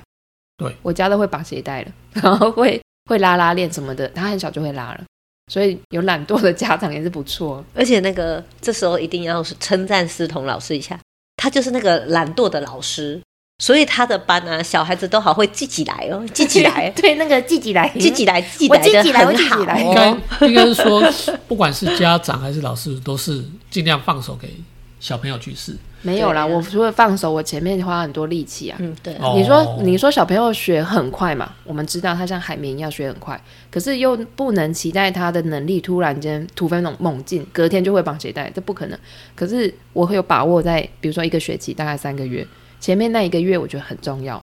[0.58, 5.04] 对，我家都会绑鞋带了，然后会会拉拉链什么的，他很小就会拉了。
[5.52, 7.64] 所以有懒惰的家长也是不错。
[7.74, 11.00] 而且那个这时候一定要是称赞思彤老师一下。
[11.38, 13.20] 他就是那个懒惰的老师，
[13.58, 18.68] 所以他的班啊，小孩子都好会自己来哦，自己来， 对，那个自己来，自己来，自己
[19.12, 19.78] 来的很好。
[19.80, 21.02] 应该应该是说，
[21.48, 24.54] 不管是家长还是老师，都是尽量放手给
[25.02, 25.76] 小朋友去试。
[26.04, 28.78] 没有啦，我除了放手，我前面花很多力气啊。
[28.80, 29.14] 嗯，对。
[29.36, 31.54] 你说，你说小朋友学很快嘛？
[31.64, 38.98] 我们知道他像海绵一样学很快，可是又不能期待他的能力突然间突飞猛猛进，隔天就会绑鞋带，这不可能。
[39.36, 42.48] 可是我会有把握在，比如说一个学期大概三个月，
[42.80, 44.42] 前面那一个月我觉得很重要，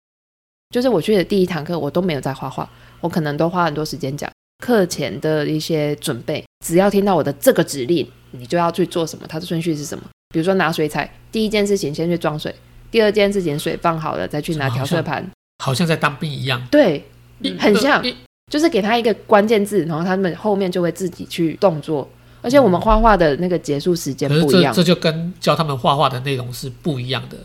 [0.71, 2.69] 就是我去的第一堂课我都没有在画画，
[3.01, 4.31] 我可能都花很多时间讲
[4.65, 10.05] 课前的一些准备，只要听到我的这个指令，你就要去做什么，它的顺序是什么。
[10.31, 12.55] 比如说拿水彩，第一件事情先去装水，
[12.91, 15.27] 第二件事情水放好了再去拿调色盘，
[15.65, 16.63] 好像在当兵一样。
[16.71, 17.03] 对，
[17.59, 18.05] 很像，
[18.51, 22.09] 就是给他一个关键字，然后他们后面就会自己去动作。
[22.43, 27.37] 而且我们画画的那个结束时间不一样，这就跟教他们画画的内容是不一样的。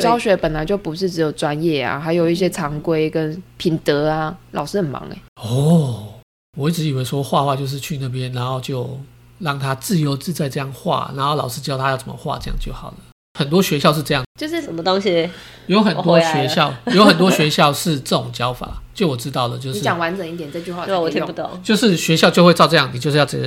[0.00, 5.16] 教学本来就不是只有专业啊，还有一些常规跟品德啊，老师很忙哎。
[5.42, 6.14] 哦，
[6.58, 8.98] 我一直以为说画画就是去那边，然后就。
[9.42, 12.94] 让他自由自在这样画，然后老师教他要怎么画，这样就好了。
[13.38, 15.28] 很多学校是这样，就是什么东西？
[15.66, 18.80] 有很多学校，有很多学校是这种教法。
[18.94, 21.48] 就我知道的，就是你讲完整一点这句话，对，我听不懂。
[21.64, 23.38] 就是学校就会照这样，你就是要这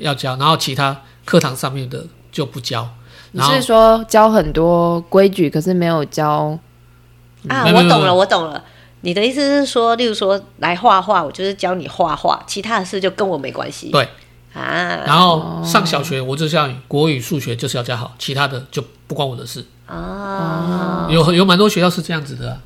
[0.00, 2.88] 要教，然后其他课堂上面的就不教。
[3.32, 6.56] 你是说教很多规矩，可是没有教
[7.48, 7.64] 啊？
[7.66, 8.62] 我懂了，我懂了。
[9.00, 13.90] 你的意思是说，例如说来画画，我就是教你画画，其他的事就跟我没关系。
[13.90, 14.08] 对。
[14.52, 19.64] 啊，然后上小学，我就像国语、数学就是要教好，其他的就不关我的事。
[19.88, 22.60] 哦，有有蛮多学校是这样子的啊。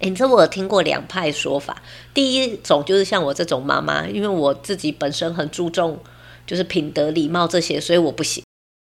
[0.00, 1.82] 哎，你知道我有听过两派说法，
[2.14, 5.98] 第一种就是像我这种妈妈，因为我自己本身很注重
[6.46, 8.42] 就是品德、礼貌这些，所以我不行。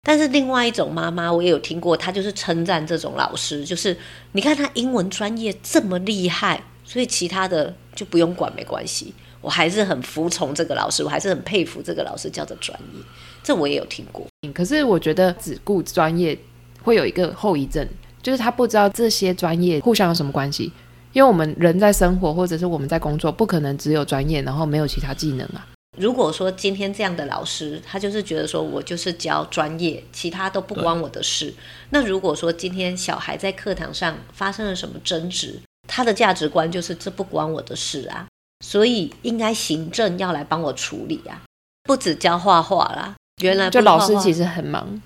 [0.02, 3.96] 但是另外一种妈妈，我也有听过，她就是称赞这种老师，就是
[4.32, 9.12] 你看他英文专业这么厉害，所以其他的就不用管，没关系。
[9.46, 13.00] 我还是很服从这个老师，我还是很佩服这个老师教的专业。
[13.44, 14.26] 这我也有听过。
[14.52, 16.36] 可是我觉得只顾专业
[16.82, 17.86] 会有一个后遗症，
[18.20, 20.72] 就是他不知道这些专业互相有什么关系。
[21.12, 25.64] 因为我们人在生活或者是我们在工作，不可能只有专业，然后没有其他技能啊。
[25.96, 31.54] 如果说今天这样的老师，他就是觉得说我就是教专业，其他都不关我的事。
[31.90, 38.26] 那如果说今天小孩在课堂上发生了什么争执，他的价值观就是这不关我的事啊。
[38.60, 41.42] 所以应该行政要来帮我处理啊，
[41.84, 43.14] 不止教画画啦。
[43.42, 45.00] 原来就老师其实很忙，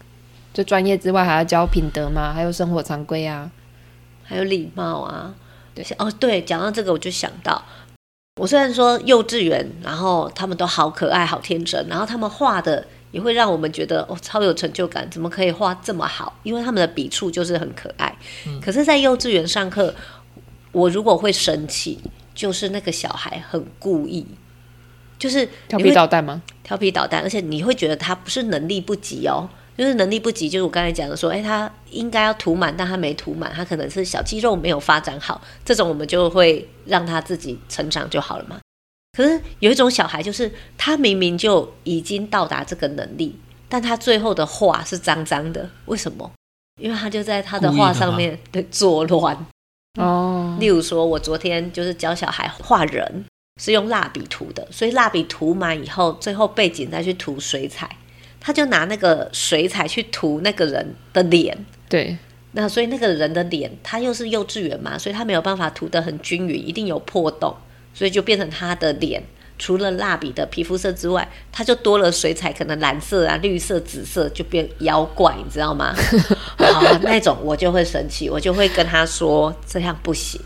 [0.54, 3.50] 就专业之外还要教品德嘛，还有生活常规啊，
[4.22, 5.34] 还有礼貌啊。
[5.74, 7.60] 对哦，对，讲到这个我就想到，
[8.40, 16.38] 我虽然说幼稚园，然后他们都好可爱、好天真，然后他们画的也会让我们觉得哦超有成就感，怎么可以画这么好？
[16.44, 18.16] 因为他们的笔触就是很可爱。
[18.46, 19.92] 嗯、可是，在幼稚园上课，
[20.70, 21.98] 我如果会生气。
[22.34, 24.26] 就是那个小孩很故意，
[25.18, 26.42] 就是调皮捣蛋吗？
[26.62, 38.58] 调皮捣蛋，而且你会觉得他不是能力不及哦，就是能力不及，就是我刚才讲的说，哎，他应该要涂满，但他没涂满，他可能是小肌肉没有发展好，这种我们就会让他自己成长就好了嘛。
[39.16, 43.36] 可是有一种小孩，就是他明明就已经到达这个能力，
[43.68, 46.30] 但他最后的画是脏脏的，为什么？
[46.80, 49.36] 因为他就在他的画上面对作乱。
[49.98, 53.24] 哦，例如说，我昨天就是教小孩画人，
[53.60, 57.90] 是用蜡笔涂的，所以蜡笔涂满以后，最后背景再去涂水彩，
[58.38, 61.56] 他就拿那个水彩去涂那个人的脸。
[61.88, 62.16] 对，
[62.52, 67.56] 那所以那个人的脸，他又是幼稚园嘛，所以他没有办法涂得很均匀，一定有破洞，
[67.92, 69.20] 所以就变成他的脸。
[69.60, 75.94] 除了蜡笔的皮肤色之外，它就多了水彩，可能蓝色啊、绿色、紫色，就变妖怪，你知道吗？
[76.56, 80.40] 好，那种我就会生气，我就会跟他说这样不行。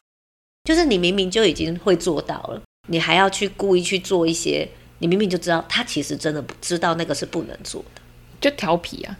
[0.65, 8.03] 就是你明明就已经会做到了，你还要去故意去做一些，你明明就知道他其实真的不知道那个是不能做的，
[8.41, 9.17] 就调皮啊。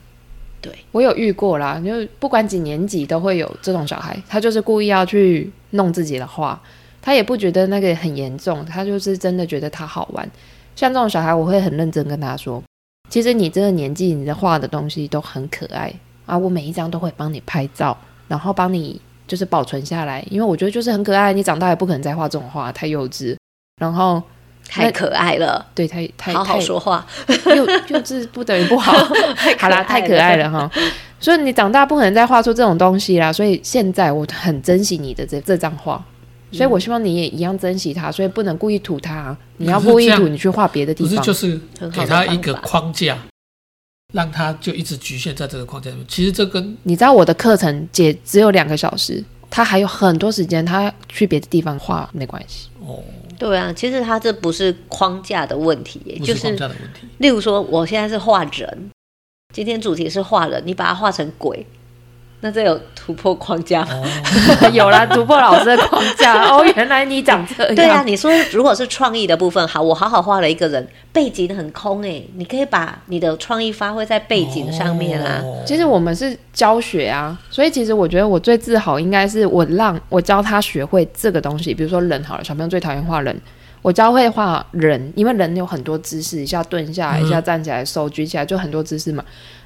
[0.61, 6.61] 对，我有遇过啦，就不管几年级都会有这种小孩，他就是故意要去弄自己的画。
[7.05, 10.26] 他也不觉得那个很严重，他就是真的觉得他好玩。
[10.74, 12.62] 像这种小孩，我会很认真跟他说
[13.11, 15.92] ：“其实你这个年纪，你的画的东西都很可爱
[16.24, 17.94] 啊，我每一张都会帮你拍照，
[18.26, 18.98] 然后帮你
[19.28, 21.30] 就是保存下来，因为我觉得就是很可爱。
[21.34, 23.36] 你长大也不可能再画这种画，太幼稚。
[23.78, 24.22] 然后
[24.66, 27.07] 太可爱了，对，太太好好说话，
[27.55, 28.92] 幼幼稚不等于不好。
[29.61, 30.70] 好啦，太可爱了哈。
[31.20, 33.30] 所以你长大不可能再画出这种东西啦。
[33.30, 36.02] 所以现在我很珍惜你的这这张画。”
[36.57, 39.36] 所以，我希望你也一样珍惜它，所以不能故意吐它。
[39.57, 41.11] 你要故意吐，你去画别的地方。
[41.11, 43.18] 不是，就是给他一个框架，
[44.12, 46.05] 让他就一直局限在这个框架里面。
[46.09, 52.68] 其实这跟你知道我的课程姐只有两个小时，他还有很多时间，他去别的地方画没关系。
[52.80, 53.02] 哦，
[53.38, 57.07] 对啊，其实他这不是框架的问题，就是框架的问题。
[57.18, 58.90] 例如说，我现在是画人，
[59.52, 61.66] 今天主题是画人，你把它画成鬼。
[62.45, 64.03] 那这有突破框架吗？
[64.61, 66.62] 哦、 有啦，突破老师的框架 哦。
[66.76, 67.74] 原来你长这样。
[67.74, 75.40] 对啊，你说如果是创意的部分，好，我好好画了一个人，背景很空哎，你可以把你的创意发挥在背景上面啊。
[75.42, 83.34] 哦、其实我们是教学啊，所以其实我觉得我最自豪应该是我让我教他学会这个东西，比如说人好了，小朋友最讨厌画人，
[83.80, 89.24] 我教会画人，因为人有很多姿势，一下蹲下来，一下站起来，手举起来，就很多姿势嘛。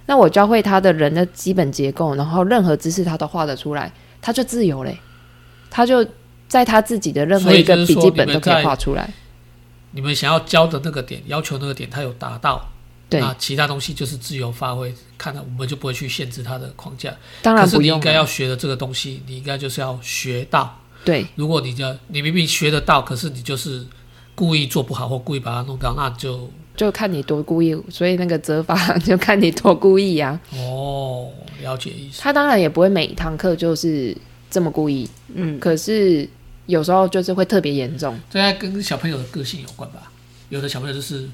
[0.08, 3.92] 那我教会他的人的基本结构，然后任何姿势他都画得出来，
[4.22, 4.98] 他就自由嘞。
[5.68, 6.02] 他就
[6.48, 9.12] 在他自己的任何一个笔记本都可以画出来。
[9.90, 12.70] 你们想要教的那个点，要求那个点，他有达到，
[13.10, 14.94] 对，那其他东西就是自由发挥。
[15.18, 17.14] 看到我们就不会去限制他的框架。
[17.42, 17.82] 当然不用。
[17.82, 20.74] 可是你应该要学的这个东西，你应该就是要学到。
[21.04, 23.86] 对，如果你就你明明学得到，可是你就是
[24.34, 26.50] 故意做不好或故意把它弄掉，那就。
[26.78, 28.74] 就看你多故意，所以那个责罚
[29.04, 30.56] 就看你多故意呀、啊。
[30.56, 31.28] 哦，
[31.60, 32.22] 了解意思。
[32.22, 34.16] 他当然也不会每一堂课就是
[34.48, 36.26] 这么故意，嗯，可是
[36.66, 38.16] 有时候就是会特别严重。
[38.30, 40.12] 这应该跟小朋友的个性有关吧？
[40.50, 41.28] 有的小朋友就是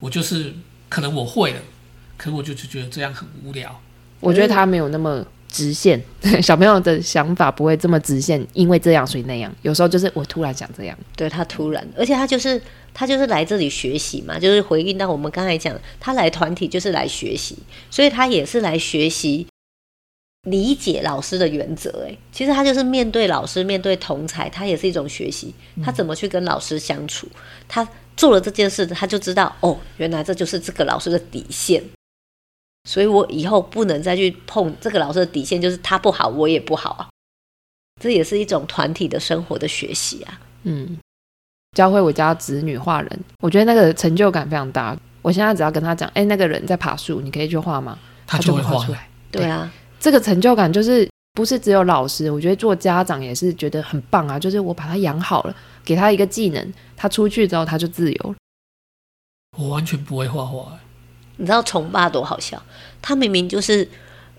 [0.00, 0.52] 我就是
[0.90, 1.60] 可能我会了，
[2.18, 3.80] 可是我就就觉得这样很无聊。
[4.20, 5.26] 我觉得他没有那么。
[5.46, 6.02] 直线，
[6.42, 9.54] 小朋友的想法不会这么直线，因为这样所以那样。
[9.62, 12.60] 有时候就是我突然想这样，对他突然，而且他就是
[12.94, 17.58] 他就是来这里学习嘛，就是回应到我们刚才讲，他来团体就是来学习，
[17.90, 19.46] 所以他也是来学习
[20.48, 21.90] 理解老师的原则。
[22.06, 25.52] 诶，其实他就是面对老师，面对同才，他也是一种学习。
[25.82, 27.26] 他怎么去跟老师相处？
[27.66, 27.86] 他
[28.16, 31.82] 做了这件事，他就知道哦，原来这就是这个老师的底线。
[32.88, 37.08] 所以我以后不能再去碰这个老师的底线，就是他不好，我也不好啊。
[38.00, 40.38] 这也是一种团体的生活的学习啊。
[40.64, 40.98] 嗯，
[41.74, 44.96] 教会我家子女画人，我觉得那个成就感非常大。
[45.20, 47.98] 我现在只要跟他讲，哎，那个人在爬树，你可以去画吗？
[48.26, 49.08] 他就会画出来。
[49.30, 54.38] 对啊，这个成就感就是不是只有老师，我觉得做家长也是觉得很棒啊。
[54.38, 58.34] 就是我把他养好了，给他一个技能，他出去之后他就自由了。
[59.56, 60.78] 我完全不会画画，
[61.36, 62.62] 你知道崇爸多好笑？
[63.00, 63.88] 他明明就是，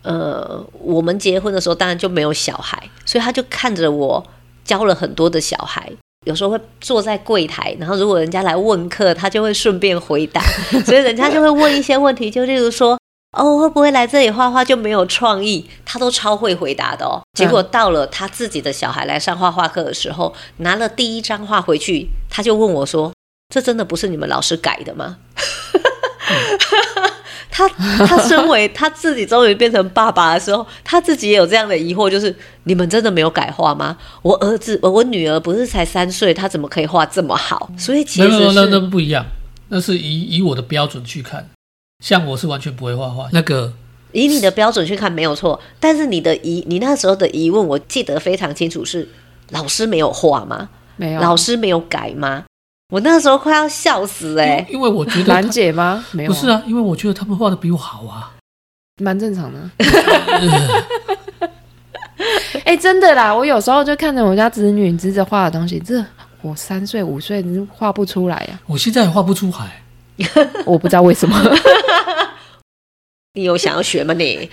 [0.03, 4.25] 呃，我们结婚的时候当然就没有小孩，所以他就看着我
[4.63, 5.91] 教了很多的小孩，
[6.25, 10.41] 有时候会坐在柜台，然后如果人家来问课，他就会顺便回答，
[10.85, 12.99] 所以人家就会问一些问题，就例如说，
[13.37, 15.65] 哦，会不会来这里画画就没有创意？
[15.85, 17.21] 他都超会回答的哦。
[17.33, 23.11] 结果到了他自己的小孩来上画画课的时候，拿了第一张画回去，他就问我说。
[23.53, 25.17] 这真的不是你们老师改的吗？
[27.55, 27.65] 他
[28.05, 32.35] 他身为 他自己终于变成爸爸的时候，他自己也有这样的疑惑，就是
[32.65, 33.95] 你们真的没有改画吗？
[34.21, 37.71] 我儿子，我女儿不是才三岁，他怎么可以画这么好？
[37.77, 39.25] 所以其实是那那不一样，
[39.69, 41.49] 那是以以我的标准去看，
[42.03, 43.29] 像我是完全不会画画。
[43.31, 43.71] 那个
[44.11, 49.07] 以你的标准去看没有错，但是你的疑，你那时候的疑问，我记得非常清楚，是
[49.51, 50.67] 老师没有画吗？
[50.97, 52.43] 没有，老师没有改吗？
[52.89, 56.05] 我那时候快要笑死哎、欸，因为我觉得兰姐吗？
[56.11, 58.31] 没有，不是啊，因为我觉得他们画的比我好啊，
[59.01, 59.59] 蛮正常的。
[62.63, 66.03] 哎、欸，真的啦，我有时候就看着我家侄女侄子画的东西，这
[66.41, 68.61] 我三岁五岁你画不出来呀、啊。
[68.67, 69.81] 我现在也画不出来，
[70.65, 71.35] 我不知道为什么。
[73.33, 74.49] 你有想要学吗你？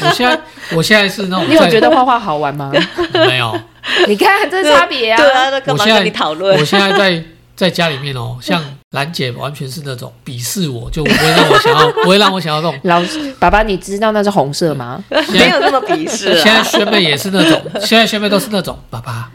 [0.00, 0.40] 我现在
[0.76, 2.72] 我现在是那种，你有觉得画画好玩吗？
[3.26, 3.58] 没有。
[4.06, 5.16] 你看这差别啊！
[5.16, 6.58] 对啊，那干嘛跟你讨论？
[6.58, 7.24] 我现在在
[7.56, 12.78] 在家里面哦， 像兰姐完全是那种鄙视我，就不会让我想要，不会让我想要这种。
[12.84, 15.02] 老师，爸爸，你知道那是红色吗？
[15.08, 16.38] 没有那么鄙视。
[16.40, 19.30] 现在学妹也是那种，现在学妹都是那种，爸爸，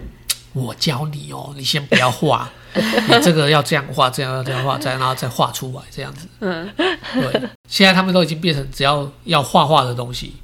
[0.54, 6.28] 我教你哦，你先不要画，你这个要这样画，这样要这样画，再然后再画出来这样子。
[6.42, 7.42] 嗯，对。
[7.68, 10.36] 现在他们都已经变成只要要画画的东西，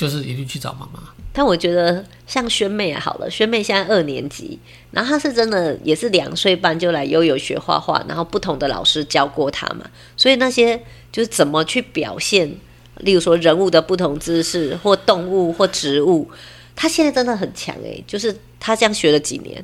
[0.00, 1.00] 就是一定去找妈妈。
[1.30, 4.58] 但我觉得像萱妹好了，萱妹现在二年级，
[4.90, 9.84] 然后她是真的也是两岁半就来悠悠学画画，然后不同的老师教过她嘛，
[10.16, 10.82] 所以那些
[11.12, 12.50] 就是怎么去表现，
[12.96, 16.28] 例如说人物的不同姿势，或动物或植物，
[16.74, 19.62] 她现在真的很强诶，就是她这样学了几年，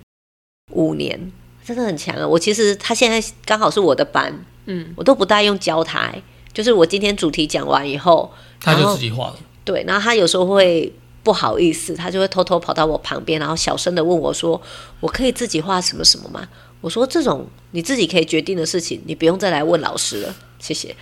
[0.72, 1.32] 五年，
[1.64, 2.28] 真的很强啊！
[2.28, 4.32] 我其实她现在刚好是我的班，
[4.66, 6.14] 嗯，我都不大用教她，
[6.52, 10.90] 就是我今天主题讲完以后，她就自己画了，对，然后他有时候会。
[11.26, 14.62] 不好意思，他就会偷偷跑到我旁边，然后小声的问我说
[15.02, 16.48] ：“我可以自己画什么什么吗？”
[16.80, 20.94] 我说：“这种你自己可以决定的事情，你不用再来问老师了，谢谢。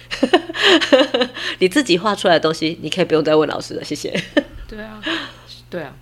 [1.60, 4.18] 你自己画出来的东西，你可以不用再问老师了，谢谢。”
[4.66, 4.98] 对啊，
[5.68, 5.94] 对啊，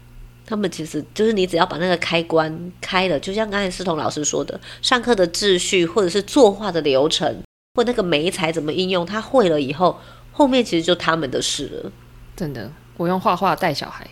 [0.47, 7.43] 他们其实就是你只要把那个开关开了，就像刚才思彤老师说的，上课的秩序，或者是作画的流程，
[7.75, 9.99] 或那个媒材怎么应用，他会了以后，
[10.31, 11.93] 后面其实就他们的事了，
[12.37, 12.71] 真的。
[12.99, 14.07] 我用画画带小孩，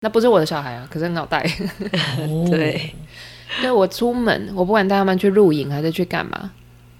[0.00, 1.42] 那不是我的小孩啊，可是很好带。
[2.50, 2.94] 对，
[3.58, 6.50] 因为我出门，我不管带他们去露营还是去干嘛，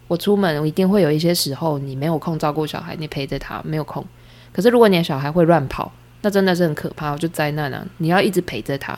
[0.06, 4.04] 我出门我一定会有一些时候你没有空照顾小孩，你陪着他没有空。
[4.52, 5.90] 可是如果你的小孩会乱跑，
[6.20, 7.84] 那真的是很可怕，我就灾难啊！
[7.96, 8.96] 你要一直陪着他。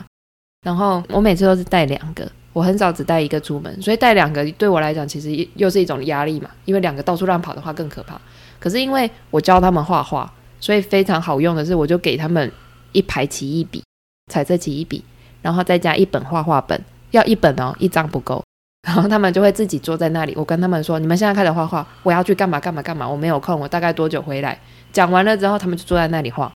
[0.63, 8.19] 然后我每次都是带两个，我很少只带一个出门，所以带两个对我来讲其实又是一种压力嘛，因为两个到处乱跑的话更可怕。
[8.59, 10.31] 可是因为我教他们画画。
[10.59, 12.51] 所以非常好用的是，我就给他们
[12.91, 13.83] 一排奇异笔、
[14.31, 15.03] 彩色奇异笔，
[15.41, 16.79] 然后再加一本画画本，
[17.11, 18.43] 要一本哦，一张不够。
[18.87, 20.33] 然后他们就会自己坐在那里。
[20.37, 24.57] 我跟他们说：“你们现在开始画画，我要去干嘛干嘛干嘛，我没有空，我大概多久回来？”
[24.93, 26.49] 讲完了之后，他们就坐在那里画。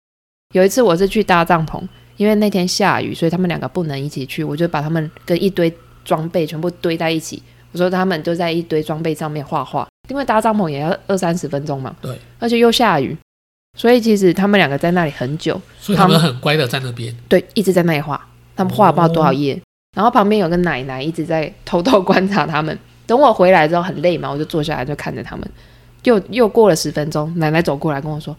[0.53, 1.81] 有一次我是去搭帐篷，
[2.15, 5.73] 因为那天下雨，所以他们两个不能一起去，我就把他们跟一堆
[6.05, 7.43] 装备全部堆在一起。
[7.73, 11.93] 我说他们就在一堆装备上面画画，因为搭帐篷也要二三十分钟嘛。
[12.01, 13.17] 对，而且又下雨。
[13.77, 18.27] 所以其实他们两个在那里很久，所以他们很乖的在那边，对，一直在那里画。
[18.55, 19.59] 他们画了不知道多少页，哦、
[19.95, 22.77] 然后旁边有个奶奶一直在偷偷观察他们。
[23.07, 25.49] 等我回来之后很累嘛，我就坐下来就看着他们。
[26.03, 28.35] 又又过了十分钟，奶奶走过来跟我说：“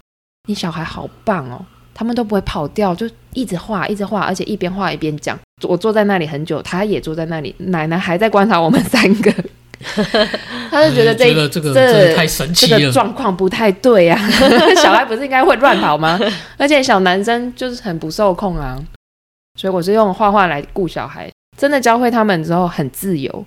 [0.49, 1.65] 你小孩好棒哦，
[1.95, 9.33] 他们都不会跑掉，就一直画，一直画，而且一边画一边讲。”我坐在那里很久，他也坐在那里，奶奶还在观察我们三个。
[10.73, 14.19] 他就觉得这觉得这个这太神奇了，这个状况不太对啊！
[14.83, 16.19] 小孩不是应该会乱跑吗？
[16.57, 18.83] 而且小男生就是很不受控啊，
[19.61, 21.31] 所以我是用画画来顾小孩。
[21.59, 23.45] 真的教会他们之后很自由，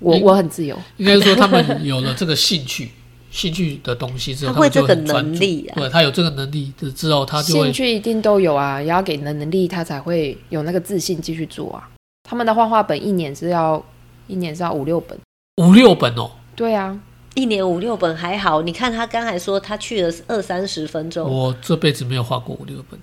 [0.00, 0.74] 我我很自由。
[0.96, 2.90] 应该说他们有了这个兴趣，
[3.30, 5.76] 兴趣的东西之后，他会这个能力啊。
[5.76, 11.86] 对，他有这个能力的之后，他就会兴趣一定都有啊，也要给能能力，他才会有那个自信继续做啊。
[12.26, 13.84] 他们的画画本一年是要。
[14.28, 15.18] 一年是要五六本。
[15.56, 16.30] 五六本哦。
[16.54, 16.98] 对啊，
[17.34, 18.62] 一年五六本还好。
[18.62, 23.00] 你看他刚才说他去了二三十分钟，我这辈子没有画过五六本，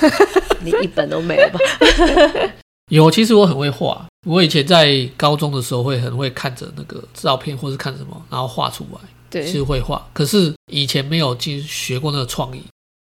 [0.64, 1.58] 你一本都没有吧？
[2.90, 4.06] 有，其实我很会画。
[4.26, 9.00] 我以前在高中的时候会很会看着那个照片，或是看什么，然后画出来。
[9.30, 10.08] 对，是会画。
[10.14, 12.62] 可是以前没有进学过那个创意，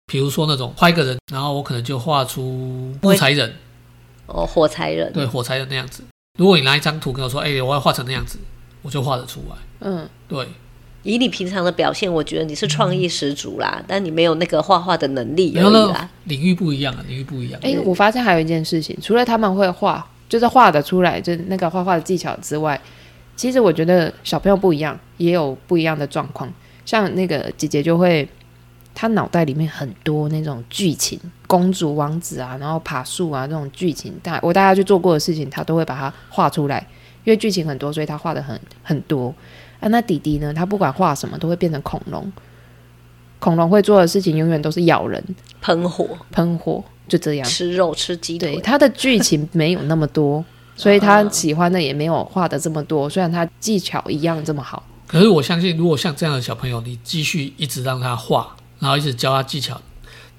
[0.07, 3.55] 比如说那种画一个人，然后我可能就画出木材人，
[4.27, 6.03] 哦，火柴人，对，火柴人那样子。
[6.39, 8.39] 如果你拿一张图跟我说，哎、欸，我要画成那样子，
[8.83, 9.57] 我就画得出来。
[9.81, 10.47] 嗯，对。
[11.03, 16.11] 以你平常的表现，我觉得你是创意十足啦，嗯、但你没有那个画画的能力而已啦。
[16.25, 17.59] 领域不一样啊，领域不一样。
[17.63, 22.79] 哎、欸，我发现还有一件事情，除了他们会画，就是画得出来，就是那个画画的技巧之外，
[23.35, 26.53] 其实我觉得小朋友不一样，也有不一样的状况。
[26.85, 28.29] 像那个姐姐就会，
[28.95, 36.87] 她脑袋里面很多那种剧情，公主王子啊，然后爬树啊这种剧情，大我大家去做过的事情，她都会把它画出来，
[37.25, 39.35] 因为剧情很多，所以他画的很很多。
[39.81, 40.53] 啊，那弟弟呢？
[40.53, 42.31] 他不管画什么，都会变成恐龙。
[43.39, 45.25] 恐龙会做的事情永远都是咬人、
[45.63, 47.49] 喷火、喷火，就这样。
[47.49, 48.57] 吃肉、吃鸡腿。
[48.57, 50.45] 对，他的剧情没有那么多，
[50.77, 53.09] 所以他喜欢的也没有画的这么多。
[53.09, 59.81] 虽然他技巧一样这么好，可是我相信，如果像这样的小朋友，你继续一直让他画，然后一直教他技巧，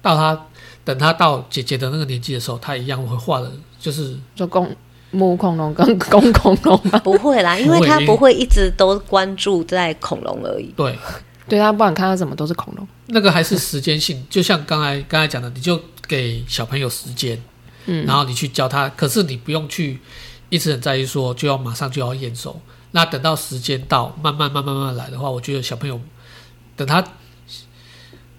[0.00, 0.46] 到他
[0.84, 4.70] 等他到姐姐的那个年纪的时候，他一样会画的，就是做工。
[5.12, 6.98] 母恐龙跟公恐龙吗？
[7.00, 10.72] 不会啦，因为他不会一直都关注在恐龙而已。
[10.76, 10.98] 对，
[11.46, 12.88] 对他不管看到什么都是恐龙。
[13.06, 17.40] 那个还是时间性，就像刚才刚才讲的，你就给小朋友时间，
[17.86, 20.00] 嗯，然后你去教他，可是你不用去
[20.48, 22.60] 一直很在意说就要马上就要验收。
[22.92, 26.00] 那等到时间到，慢慢慢慢慢慢来的话，我觉得小朋友
[26.74, 27.04] 等他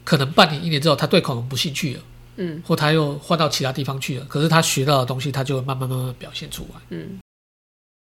[0.03, 2.01] 可能半年一年之后，他对恐龙不兴趣了。
[2.35, 6.81] 嗯，或他又换到其他地方去了，可是他学到的东西，他就会慢慢慢慢表现出来。
[6.89, 7.19] 嗯，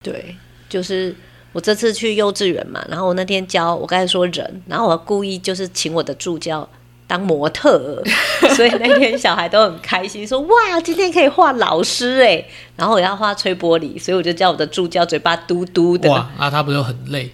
[0.03, 0.35] 对，
[0.69, 1.13] 就是
[1.51, 6.67] 我这次去幼稚园嘛，然后我那天教我刚才说人，然后我故意就是请我的助教
[7.07, 8.01] 当模特，
[8.55, 12.45] 所以那天小孩都很开心，说哇，今天可以画老师哎，
[12.77, 16.09] 然后我要画吹玻璃，所以我就叫我的助教嘴巴嘟嘟的。
[16.09, 17.29] 哇，那 他不就很累？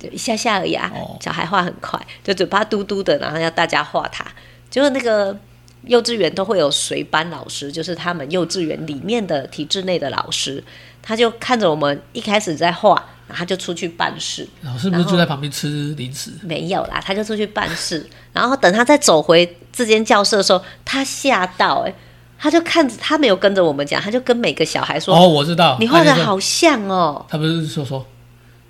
[0.00, 0.92] 就一下下而已啊。
[0.94, 4.24] 哦，小孩画很快，就嘴巴嘟嘟的，然后要大家画他，
[4.70, 5.36] 就是那个。
[5.84, 10.62] 幼稚园都会有随班老师，就是他们幼稚园里面的体制内的老师，
[11.02, 12.94] 他就看着我们一开始在画，
[13.26, 14.48] 然后他就出去办事。
[14.62, 16.30] 老师不是就在旁边吃零食？
[16.42, 18.08] 没有啦，他就出去办事。
[18.32, 21.94] 然后等他再走回这间教室的时候，他吓到哎、欸，
[22.38, 28.06] 他就看着他没有跟着我们讲，他就跟每个小孩说：“哦，我知道，你画的好像哦。”他不是说说，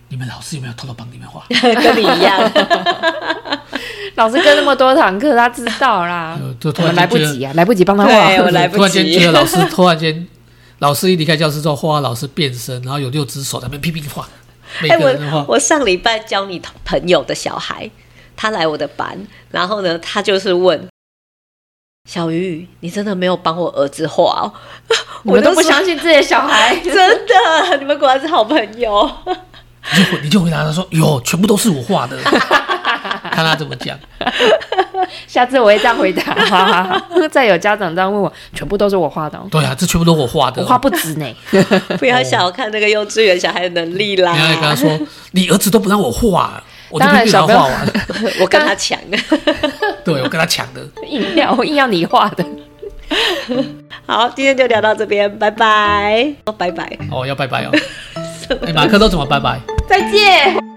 [0.08, 1.44] 你们老师有没有偷偷帮你们画？
[1.50, 2.52] 跟你一样。
[4.16, 6.38] 老师跟那么多堂课，他知道啦。
[6.60, 8.10] 就突然来不及啊，来不及帮他画。
[8.42, 8.78] 我 来不及。
[8.78, 10.28] 突然间觉得老师突然间，
[10.80, 14.28] 老师一离开教室之后，画画老师变身，然后有六只手在那边拼命画。
[14.80, 15.44] 每个人画。
[15.48, 17.90] 我上礼拜教你朋友的小孩，
[18.36, 19.18] 他来我的班，
[19.50, 20.88] 然后呢，他就是问
[22.08, 24.52] 小鱼：“你真的没有帮我儿子画哦？”
[25.24, 26.94] 我都不相信这些小孩，真
[27.26, 29.10] 的，你们果然是好朋友。
[29.94, 32.18] 你就你就回答他说：“哟，全部都是我画的。”
[33.30, 33.98] 看他怎么讲，
[35.26, 37.02] 下次我会这样回答。
[37.30, 39.40] 再有家长这样问我，全部都是我画的。
[39.50, 41.26] 对啊，这全部都我画的，我画不止呢。
[41.98, 44.32] 不要小看那个幼稚园小孩的能力啦。
[44.32, 44.98] 你要跟他说，
[45.32, 47.88] 你儿子都不让我画，我就必须要画完。
[48.40, 49.18] 我跟他抢的，
[50.04, 52.44] 对我跟他抢的，硬要我硬要你画的。
[54.06, 56.32] 好，今天就聊到这边，拜拜。
[56.44, 56.98] 哦拜拜。
[57.10, 57.70] 哦，要拜拜哦。
[58.66, 59.60] 哎，马克都怎么拜拜？
[59.88, 60.71] 再见。